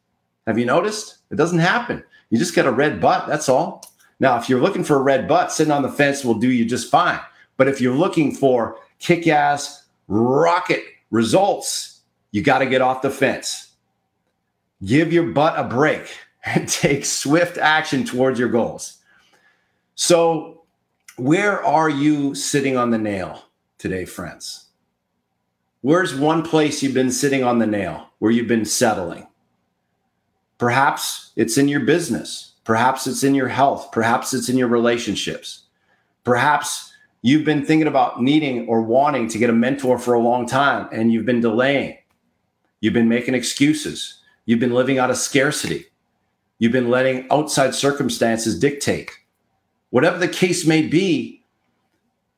Have 0.47 0.59
you 0.59 0.67
noticed? 0.67 1.19
It 1.31 1.37
doesn't 1.37 1.59
happen. 1.59 2.05
You 2.31 2.39
just 2.39 2.55
get 2.55 2.67
a 2.67 2.73
red 2.73 3.01
butt, 3.01 3.27
that's 3.27 3.49
all. 3.49 3.85
Now, 4.21 4.39
if 4.39 4.49
you're 4.49 4.61
looking 4.61 4.85
for 4.85 4.97
a 4.97 5.03
red 5.03 5.27
butt, 5.27 5.51
sitting 5.51 5.73
on 5.73 5.83
the 5.83 5.91
fence 5.91 6.25
will 6.25 6.35
do 6.35 6.51
you 6.51 6.65
just 6.65 6.91
fine. 6.91 7.21
But 7.57 7.69
if 7.69 7.81
you're 7.81 7.95
looking 7.95 8.35
for 8.35 8.79
kick 8.99 9.27
ass, 9.27 9.80
rocket 10.11 10.83
results, 11.11 12.01
you 12.33 12.43
got 12.43 12.59
to 12.59 12.67
get 12.67 12.83
off 12.83 13.01
the 13.01 13.11
fence. 13.11 13.69
Give 14.85 15.13
your 15.13 15.25
butt 15.25 15.59
a 15.59 15.65
break 15.65 16.07
and 16.45 16.69
take 16.69 17.05
swift 17.05 17.57
action 17.57 18.05
towards 18.05 18.39
your 18.39 18.49
goals. 18.49 18.99
So, 19.95 20.63
where 21.17 21.63
are 21.65 21.91
you 21.91 22.35
sitting 22.35 22.77
on 22.77 22.91
the 22.91 22.99
nail 22.99 23.45
today, 23.79 24.07
friends? 24.07 24.67
Where's 25.83 26.15
one 26.15 26.43
place 26.43 26.83
you've 26.83 26.95
been 26.95 27.11
sitting 27.11 27.45
on 27.45 27.59
the 27.59 27.67
nail 27.67 28.09
where 28.19 28.31
you've 28.31 28.49
been 28.49 28.65
settling? 28.65 29.27
Perhaps 30.57 31.33
it's 31.37 31.59
in 31.59 31.69
your 31.69 31.81
business. 31.81 32.55
Perhaps 32.65 33.07
it's 33.07 33.23
in 33.23 33.35
your 33.35 33.49
health. 33.49 33.93
Perhaps 33.93 34.33
it's 34.33 34.49
in 34.49 34.57
your 34.57 34.69
relationships. 34.69 35.65
Perhaps 36.25 36.90
you've 37.23 37.45
been 37.45 37.65
thinking 37.65 37.87
about 37.87 38.23
needing 38.23 38.67
or 38.69 38.83
wanting 38.83 39.29
to 39.29 39.39
get 39.39 39.51
a 39.51 39.55
mentor 39.55 39.99
for 39.99 40.15
a 40.15 40.21
long 40.21 40.47
time 40.47 40.89
and 40.93 41.13
you've 41.13 41.27
been 41.27 41.41
delaying. 41.41 41.97
You've 42.81 42.95
been 42.95 43.09
making 43.09 43.35
excuses. 43.35 44.21
You've 44.47 44.61
been 44.61 44.75
living 44.75 44.99
out 44.99 45.11
of 45.11 45.17
scarcity. 45.17 45.87
You've 46.59 46.73
been 46.73 46.91
letting 46.91 47.27
outside 47.31 47.75
circumstances 47.75 48.59
dictate. 48.59 49.11
Whatever 49.91 50.19
the 50.19 50.29
case 50.29 50.67
may 50.67 50.83
be, 50.83 51.43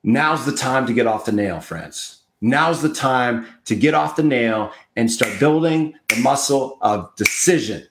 now's 0.03 0.45
the 0.47 0.57
time 0.57 0.87
to 0.87 0.93
get 0.93 1.07
off 1.07 1.27
the 1.27 1.33
nail, 1.33 1.61
friends. 1.61 2.23
Now's 2.41 2.83
the 2.83 2.93
time 2.93 3.47
to 3.67 3.77
get 3.77 3.95
off 3.95 4.17
the 4.17 4.23
nail 4.23 4.73
and 4.97 5.11
start 5.11 5.39
building 5.39 5.95
the 6.09 6.17
muscle 6.17 6.79
of 6.83 7.15
decision, 7.15 7.87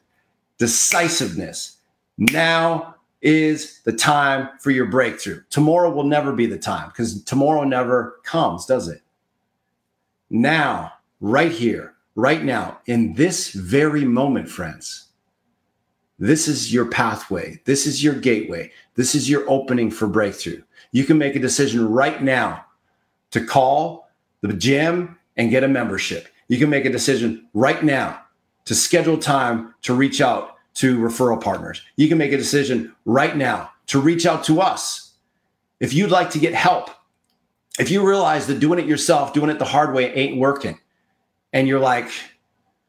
decisiveness. 0.58 1.78
Now 2.18 2.96
is 3.22 3.82
the 3.84 3.94
time 3.94 4.50
for 4.60 4.72
your 4.72 4.86
breakthrough. 4.86 5.42
Tomorrow 5.50 5.92
will 5.92 6.04
never 6.04 6.32
be 6.32 6.46
the 6.46 6.58
time 6.58 6.90
because 6.90 7.24
tomorrow 7.24 7.64
never 7.64 8.20
comes, 8.24 8.66
does 8.66 8.88
it? 8.88 9.02
Now, 10.30 10.94
right 11.20 11.52
here, 11.52 11.94
right 12.16 12.44
now, 12.44 12.80
in 12.86 13.14
this 13.14 13.52
very 13.52 14.06
moment, 14.06 14.50
friends, 14.50 15.10
this 16.20 16.48
is 16.48 16.74
your 16.74 16.86
pathway. 16.86 17.60
This 17.66 17.88
is 17.88 18.04
your 18.04 18.14
gateway. 18.14 18.72
This 18.96 19.16
is 19.16 19.30
your 19.30 19.50
opening 19.50 19.90
for 19.90 20.08
breakthrough. 20.08 20.62
You 20.92 21.04
can 21.04 21.18
make 21.18 21.36
a 21.36 21.40
decision 21.40 21.90
right 21.90 22.22
now 22.22 22.66
to 23.32 23.44
call 23.44 24.10
the 24.42 24.54
gym 24.54 25.18
and 25.38 25.50
get 25.50 25.64
a 25.64 25.68
membership. 25.68 26.28
You 26.48 26.60
can 26.60 26.70
make 26.70 26.86
a 26.86 26.92
decision 26.92 27.48
right 27.54 27.84
now 27.84 28.22
to 28.66 28.76
schedule 28.76 29.18
time 29.18 29.74
to 29.84 29.94
reach 29.94 30.22
out 30.22 30.51
to 30.76 30.98
referral 30.98 31.42
partners. 31.42 31.82
You 31.96 32.08
can 32.08 32.18
make 32.18 32.32
a 32.32 32.38
decision 32.38 32.96
right 33.06 33.36
now 33.36 33.72
to 33.88 34.00
reach 34.00 34.26
out 34.26 34.44
to 34.46 34.62
us. 34.62 35.14
If 35.80 35.94
you'd 35.94 36.12
like 36.12 36.30
to 36.32 36.40
get 36.40 36.54
help, 36.54 36.90
if 37.80 37.90
you 37.90 38.08
realize 38.08 38.48
that 38.48 38.60
doing 38.60 38.80
it 38.80 38.86
yourself, 38.86 39.34
doing 39.34 39.50
it 39.50 39.60
the 39.60 39.66
hard 39.66 39.94
way 39.94 40.14
ain't 40.14 40.38
working, 40.38 40.80
and 41.54 41.68
you're 41.68 41.80
like, 41.80 42.10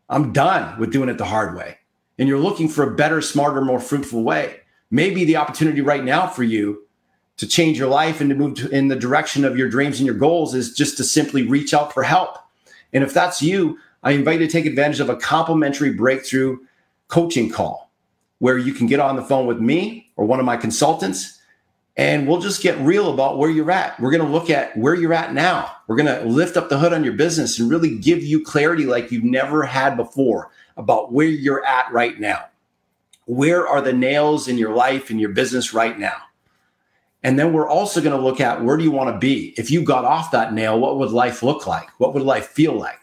I'm 0.08 0.32
done 0.32 0.78
with 0.78 0.92
doing 0.92 1.08
it 1.08 1.18
the 1.18 1.24
hard 1.24 1.56
way 1.56 1.78
and 2.18 2.28
you're 2.28 2.38
looking 2.38 2.68
for 2.68 2.84
a 2.84 2.94
better, 2.94 3.20
smarter, 3.20 3.60
more 3.60 3.80
fruitful 3.80 4.22
way, 4.22 4.60
maybe 4.90 5.24
the 5.24 5.36
opportunity 5.36 5.80
right 5.80 6.04
now 6.04 6.26
for 6.26 6.42
you 6.42 6.86
to 7.38 7.48
change 7.48 7.78
your 7.78 7.88
life 7.88 8.20
and 8.20 8.30
to 8.30 8.36
move 8.36 8.54
to, 8.54 8.68
in 8.68 8.88
the 8.88 8.96
direction 8.96 9.44
of 9.44 9.56
your 9.56 9.68
dreams 9.68 9.98
and 9.98 10.06
your 10.06 10.14
goals 10.14 10.54
is 10.54 10.74
just 10.74 10.96
to 10.96 11.04
simply 11.04 11.46
reach 11.46 11.74
out 11.74 11.92
for 11.92 12.02
help. 12.02 12.38
And 12.92 13.02
if 13.02 13.14
that's 13.14 13.42
you, 13.42 13.78
I 14.02 14.12
invite 14.12 14.40
you 14.40 14.46
to 14.46 14.52
take 14.52 14.66
advantage 14.66 15.00
of 15.00 15.08
a 15.08 15.16
complimentary 15.16 15.92
breakthrough 15.92 16.58
coaching 17.12 17.50
call 17.50 17.92
where 18.38 18.56
you 18.56 18.72
can 18.72 18.86
get 18.86 18.98
on 18.98 19.16
the 19.16 19.22
phone 19.22 19.46
with 19.46 19.60
me 19.60 20.10
or 20.16 20.24
one 20.24 20.40
of 20.40 20.46
my 20.46 20.56
consultants 20.56 21.38
and 21.98 22.26
we'll 22.26 22.40
just 22.40 22.62
get 22.62 22.78
real 22.78 23.12
about 23.12 23.36
where 23.36 23.50
you're 23.50 23.70
at. 23.70 24.00
We're 24.00 24.10
going 24.10 24.24
to 24.24 24.32
look 24.32 24.48
at 24.48 24.74
where 24.78 24.94
you're 24.94 25.12
at 25.12 25.34
now. 25.34 25.70
We're 25.86 25.96
going 25.96 26.06
to 26.06 26.26
lift 26.26 26.56
up 26.56 26.70
the 26.70 26.78
hood 26.78 26.94
on 26.94 27.04
your 27.04 27.12
business 27.12 27.58
and 27.58 27.68
really 27.68 27.98
give 27.98 28.22
you 28.22 28.42
clarity 28.42 28.86
like 28.86 29.12
you've 29.12 29.24
never 29.24 29.62
had 29.62 29.94
before 29.94 30.52
about 30.78 31.12
where 31.12 31.26
you're 31.26 31.62
at 31.66 31.92
right 31.92 32.18
now. 32.18 32.46
Where 33.26 33.68
are 33.68 33.82
the 33.82 33.92
nails 33.92 34.48
in 34.48 34.56
your 34.56 34.74
life 34.74 35.10
and 35.10 35.20
your 35.20 35.30
business 35.34 35.74
right 35.74 35.98
now? 35.98 36.16
And 37.22 37.38
then 37.38 37.52
we're 37.52 37.68
also 37.68 38.00
going 38.00 38.16
to 38.16 38.24
look 38.24 38.40
at 38.40 38.64
where 38.64 38.78
do 38.78 38.84
you 38.84 38.90
want 38.90 39.14
to 39.14 39.18
be? 39.18 39.52
If 39.58 39.70
you 39.70 39.82
got 39.82 40.06
off 40.06 40.30
that 40.30 40.54
nail, 40.54 40.80
what 40.80 40.98
would 40.98 41.10
life 41.10 41.42
look 41.42 41.66
like? 41.66 41.90
What 42.00 42.14
would 42.14 42.22
life 42.22 42.46
feel 42.46 42.72
like? 42.72 43.00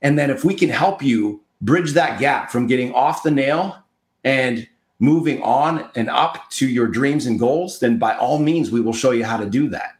And 0.00 0.18
then 0.18 0.30
if 0.30 0.44
we 0.44 0.54
can 0.54 0.70
help 0.70 1.02
you 1.02 1.43
bridge 1.60 1.92
that 1.92 2.18
gap 2.18 2.50
from 2.50 2.66
getting 2.66 2.92
off 2.92 3.22
the 3.22 3.30
nail 3.30 3.76
and 4.24 4.68
moving 4.98 5.42
on 5.42 5.90
and 5.94 6.08
up 6.08 6.48
to 6.50 6.68
your 6.68 6.86
dreams 6.86 7.26
and 7.26 7.38
goals, 7.38 7.80
then 7.80 7.98
by 7.98 8.16
all 8.16 8.38
means, 8.38 8.70
we 8.70 8.80
will 8.80 8.92
show 8.92 9.10
you 9.10 9.24
how 9.24 9.36
to 9.36 9.46
do 9.46 9.68
that. 9.68 9.96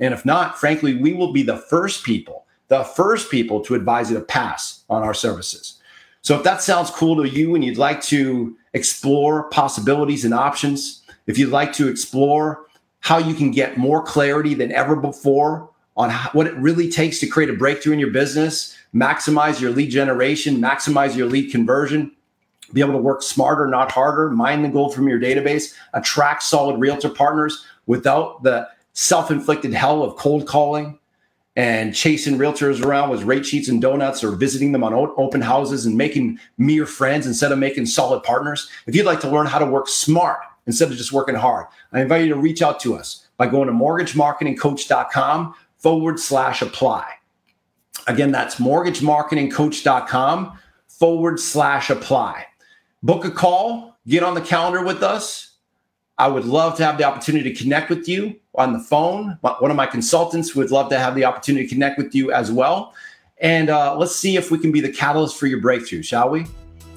And 0.00 0.12
if 0.12 0.24
not, 0.24 0.58
frankly, 0.58 0.96
we 0.96 1.12
will 1.12 1.32
be 1.32 1.42
the 1.42 1.58
first 1.58 2.04
people, 2.04 2.46
the 2.68 2.84
first 2.84 3.30
people 3.30 3.60
to 3.60 3.74
advise 3.74 4.10
you 4.10 4.18
to 4.18 4.24
pass 4.24 4.84
on 4.90 5.02
our 5.02 5.14
services. 5.14 5.80
So 6.22 6.36
if 6.36 6.44
that 6.44 6.62
sounds 6.62 6.90
cool 6.90 7.22
to 7.22 7.28
you 7.28 7.54
and 7.54 7.64
you'd 7.64 7.78
like 7.78 8.00
to 8.02 8.56
explore 8.74 9.44
possibilities 9.50 10.24
and 10.24 10.34
options, 10.34 11.02
if 11.26 11.38
you'd 11.38 11.50
like 11.50 11.72
to 11.74 11.88
explore 11.88 12.66
how 13.00 13.18
you 13.18 13.34
can 13.34 13.50
get 13.50 13.76
more 13.76 14.02
clarity 14.02 14.54
than 14.54 14.72
ever 14.72 14.96
before 14.96 15.70
on 15.96 16.10
how, 16.10 16.30
what 16.30 16.46
it 16.46 16.54
really 16.54 16.88
takes 16.88 17.18
to 17.20 17.26
create 17.26 17.50
a 17.50 17.54
breakthrough 17.54 17.92
in 17.92 17.98
your 17.98 18.10
business, 18.10 18.76
maximize 18.94 19.60
your 19.60 19.70
lead 19.70 19.90
generation, 19.90 20.58
maximize 20.58 21.16
your 21.16 21.28
lead 21.28 21.50
conversion, 21.50 22.12
be 22.72 22.80
able 22.80 22.92
to 22.92 22.98
work 22.98 23.22
smarter, 23.22 23.66
not 23.66 23.92
harder, 23.92 24.30
mine 24.30 24.62
the 24.62 24.68
gold 24.68 24.94
from 24.94 25.08
your 25.08 25.20
database, 25.20 25.74
attract 25.94 26.42
solid 26.42 26.78
realtor 26.78 27.08
partners 27.08 27.64
without 27.86 28.42
the 28.42 28.68
self 28.94 29.30
inflicted 29.30 29.72
hell 29.72 30.02
of 30.02 30.16
cold 30.16 30.46
calling 30.46 30.98
and 31.56 31.94
chasing 31.94 32.38
realtors 32.38 32.82
around 32.82 33.10
with 33.10 33.24
rate 33.24 33.44
sheets 33.44 33.68
and 33.68 33.82
donuts 33.82 34.24
or 34.24 34.30
visiting 34.30 34.72
them 34.72 34.82
on 34.82 34.94
open 34.94 35.40
houses 35.40 35.84
and 35.84 35.96
making 35.96 36.38
mere 36.56 36.86
friends 36.86 37.26
instead 37.26 37.52
of 37.52 37.58
making 37.58 37.84
solid 37.84 38.22
partners, 38.22 38.70
if 38.86 38.94
you'd 38.94 39.06
like 39.06 39.20
to 39.20 39.28
learn 39.28 39.46
how 39.46 39.58
to 39.58 39.66
work 39.66 39.88
smart 39.88 40.38
instead 40.66 40.90
of 40.90 40.96
just 40.96 41.12
working 41.12 41.34
hard, 41.34 41.66
I 41.92 42.00
invite 42.00 42.22
you 42.22 42.28
to 42.30 42.40
reach 42.40 42.62
out 42.62 42.80
to 42.80 42.94
us 42.94 43.26
by 43.36 43.48
going 43.48 43.66
to 43.66 43.74
mortgagemarketingcoach.com 43.74 45.54
forward 45.76 46.20
slash 46.20 46.62
apply. 46.62 47.06
Again, 48.06 48.32
that's 48.32 48.56
mortgagemarketingcoach.com 48.56 50.58
forward 50.88 51.40
slash 51.40 51.90
apply. 51.90 52.46
Book 53.02 53.24
a 53.24 53.30
call, 53.30 53.96
get 54.06 54.22
on 54.22 54.34
the 54.34 54.40
calendar 54.40 54.84
with 54.84 55.02
us. 55.02 55.50
I 56.18 56.28
would 56.28 56.44
love 56.44 56.76
to 56.76 56.84
have 56.84 56.98
the 56.98 57.04
opportunity 57.04 57.52
to 57.52 57.62
connect 57.62 57.90
with 57.90 58.08
you 58.08 58.36
on 58.54 58.72
the 58.72 58.78
phone. 58.78 59.38
One 59.40 59.70
of 59.70 59.76
my 59.76 59.86
consultants 59.86 60.54
would 60.54 60.70
love 60.70 60.88
to 60.90 60.98
have 60.98 61.14
the 61.14 61.24
opportunity 61.24 61.66
to 61.66 61.74
connect 61.74 61.98
with 61.98 62.14
you 62.14 62.32
as 62.32 62.52
well. 62.52 62.94
And 63.38 63.70
uh, 63.70 63.96
let's 63.96 64.14
see 64.14 64.36
if 64.36 64.50
we 64.50 64.58
can 64.58 64.70
be 64.70 64.80
the 64.80 64.92
catalyst 64.92 65.36
for 65.36 65.46
your 65.46 65.60
breakthrough, 65.60 66.02
shall 66.02 66.30
we? 66.30 66.46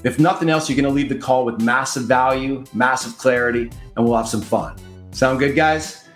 If 0.03 0.20
nothing 0.20 0.49
else, 0.49 0.70
you're 0.70 0.76
going 0.76 0.86
to 0.86 0.91
leave 0.91 1.10
the 1.10 1.18
call 1.18 1.45
with 1.45 1.60
massive 1.62 2.03
value, 2.03 2.64
massive 2.74 3.18
clarity, 3.18 3.72
and 3.95 4.06
we'll 4.06 4.16
have 4.16 4.28
some 4.28 4.41
fun. 4.41 4.76
Sound 5.10 5.39
good, 5.39 5.56
guys? 5.56 6.08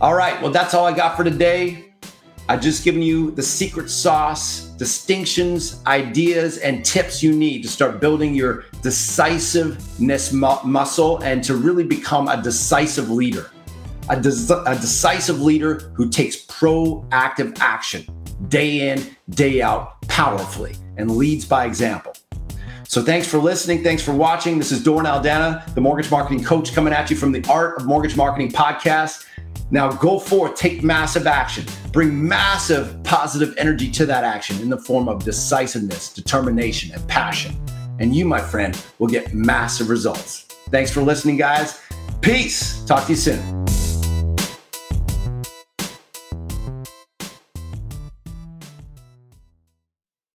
All 0.00 0.14
right. 0.14 0.40
Well, 0.40 0.52
that's 0.52 0.74
all 0.74 0.86
I 0.86 0.92
got 0.92 1.16
for 1.16 1.24
today. 1.24 1.91
I've 2.48 2.60
just 2.60 2.84
given 2.84 3.02
you 3.02 3.30
the 3.30 3.42
secret 3.42 3.88
sauce, 3.88 4.66
distinctions, 4.76 5.80
ideas, 5.86 6.58
and 6.58 6.84
tips 6.84 7.22
you 7.22 7.32
need 7.32 7.62
to 7.62 7.68
start 7.68 8.00
building 8.00 8.34
your 8.34 8.64
decisiveness 8.82 10.32
mu- 10.32 10.62
muscle 10.64 11.18
and 11.22 11.42
to 11.44 11.54
really 11.54 11.84
become 11.84 12.28
a 12.28 12.42
decisive 12.42 13.10
leader. 13.10 13.50
A, 14.08 14.20
des- 14.20 14.52
a 14.66 14.74
decisive 14.74 15.40
leader 15.40 15.92
who 15.94 16.10
takes 16.10 16.44
proactive 16.46 17.56
action 17.60 18.04
day 18.48 18.90
in, 18.90 19.16
day 19.30 19.62
out, 19.62 20.02
powerfully, 20.08 20.74
and 20.96 21.16
leads 21.16 21.44
by 21.44 21.64
example. 21.64 22.12
So 22.88 23.02
thanks 23.02 23.26
for 23.26 23.38
listening. 23.38 23.82
Thanks 23.82 24.02
for 24.02 24.12
watching. 24.12 24.58
This 24.58 24.72
is 24.72 24.82
Doran 24.82 25.06
Aldana, 25.06 25.72
the 25.74 25.80
mortgage 25.80 26.10
marketing 26.10 26.44
coach, 26.44 26.74
coming 26.74 26.92
at 26.92 27.08
you 27.08 27.16
from 27.16 27.32
the 27.32 27.42
Art 27.48 27.80
of 27.80 27.86
Mortgage 27.86 28.16
Marketing 28.16 28.50
podcast. 28.50 29.24
Now 29.70 29.90
go 29.90 30.18
forth, 30.18 30.54
take 30.54 30.82
massive 30.82 31.26
action, 31.26 31.64
bring 31.92 32.28
massive 32.28 33.02
positive 33.04 33.54
energy 33.56 33.90
to 33.92 34.06
that 34.06 34.24
action 34.24 34.60
in 34.60 34.68
the 34.68 34.78
form 34.78 35.08
of 35.08 35.24
decisiveness, 35.24 36.12
determination, 36.12 36.92
and 36.92 37.08
passion. 37.08 37.58
And 37.98 38.14
you, 38.14 38.24
my 38.24 38.40
friend, 38.40 38.80
will 38.98 39.08
get 39.08 39.32
massive 39.32 39.88
results. 39.88 40.42
Thanks 40.70 40.90
for 40.90 41.02
listening, 41.02 41.36
guys. 41.36 41.80
Peace. 42.20 42.84
Talk 42.84 43.06
to 43.06 43.12
you 43.12 43.16
soon. 43.16 43.81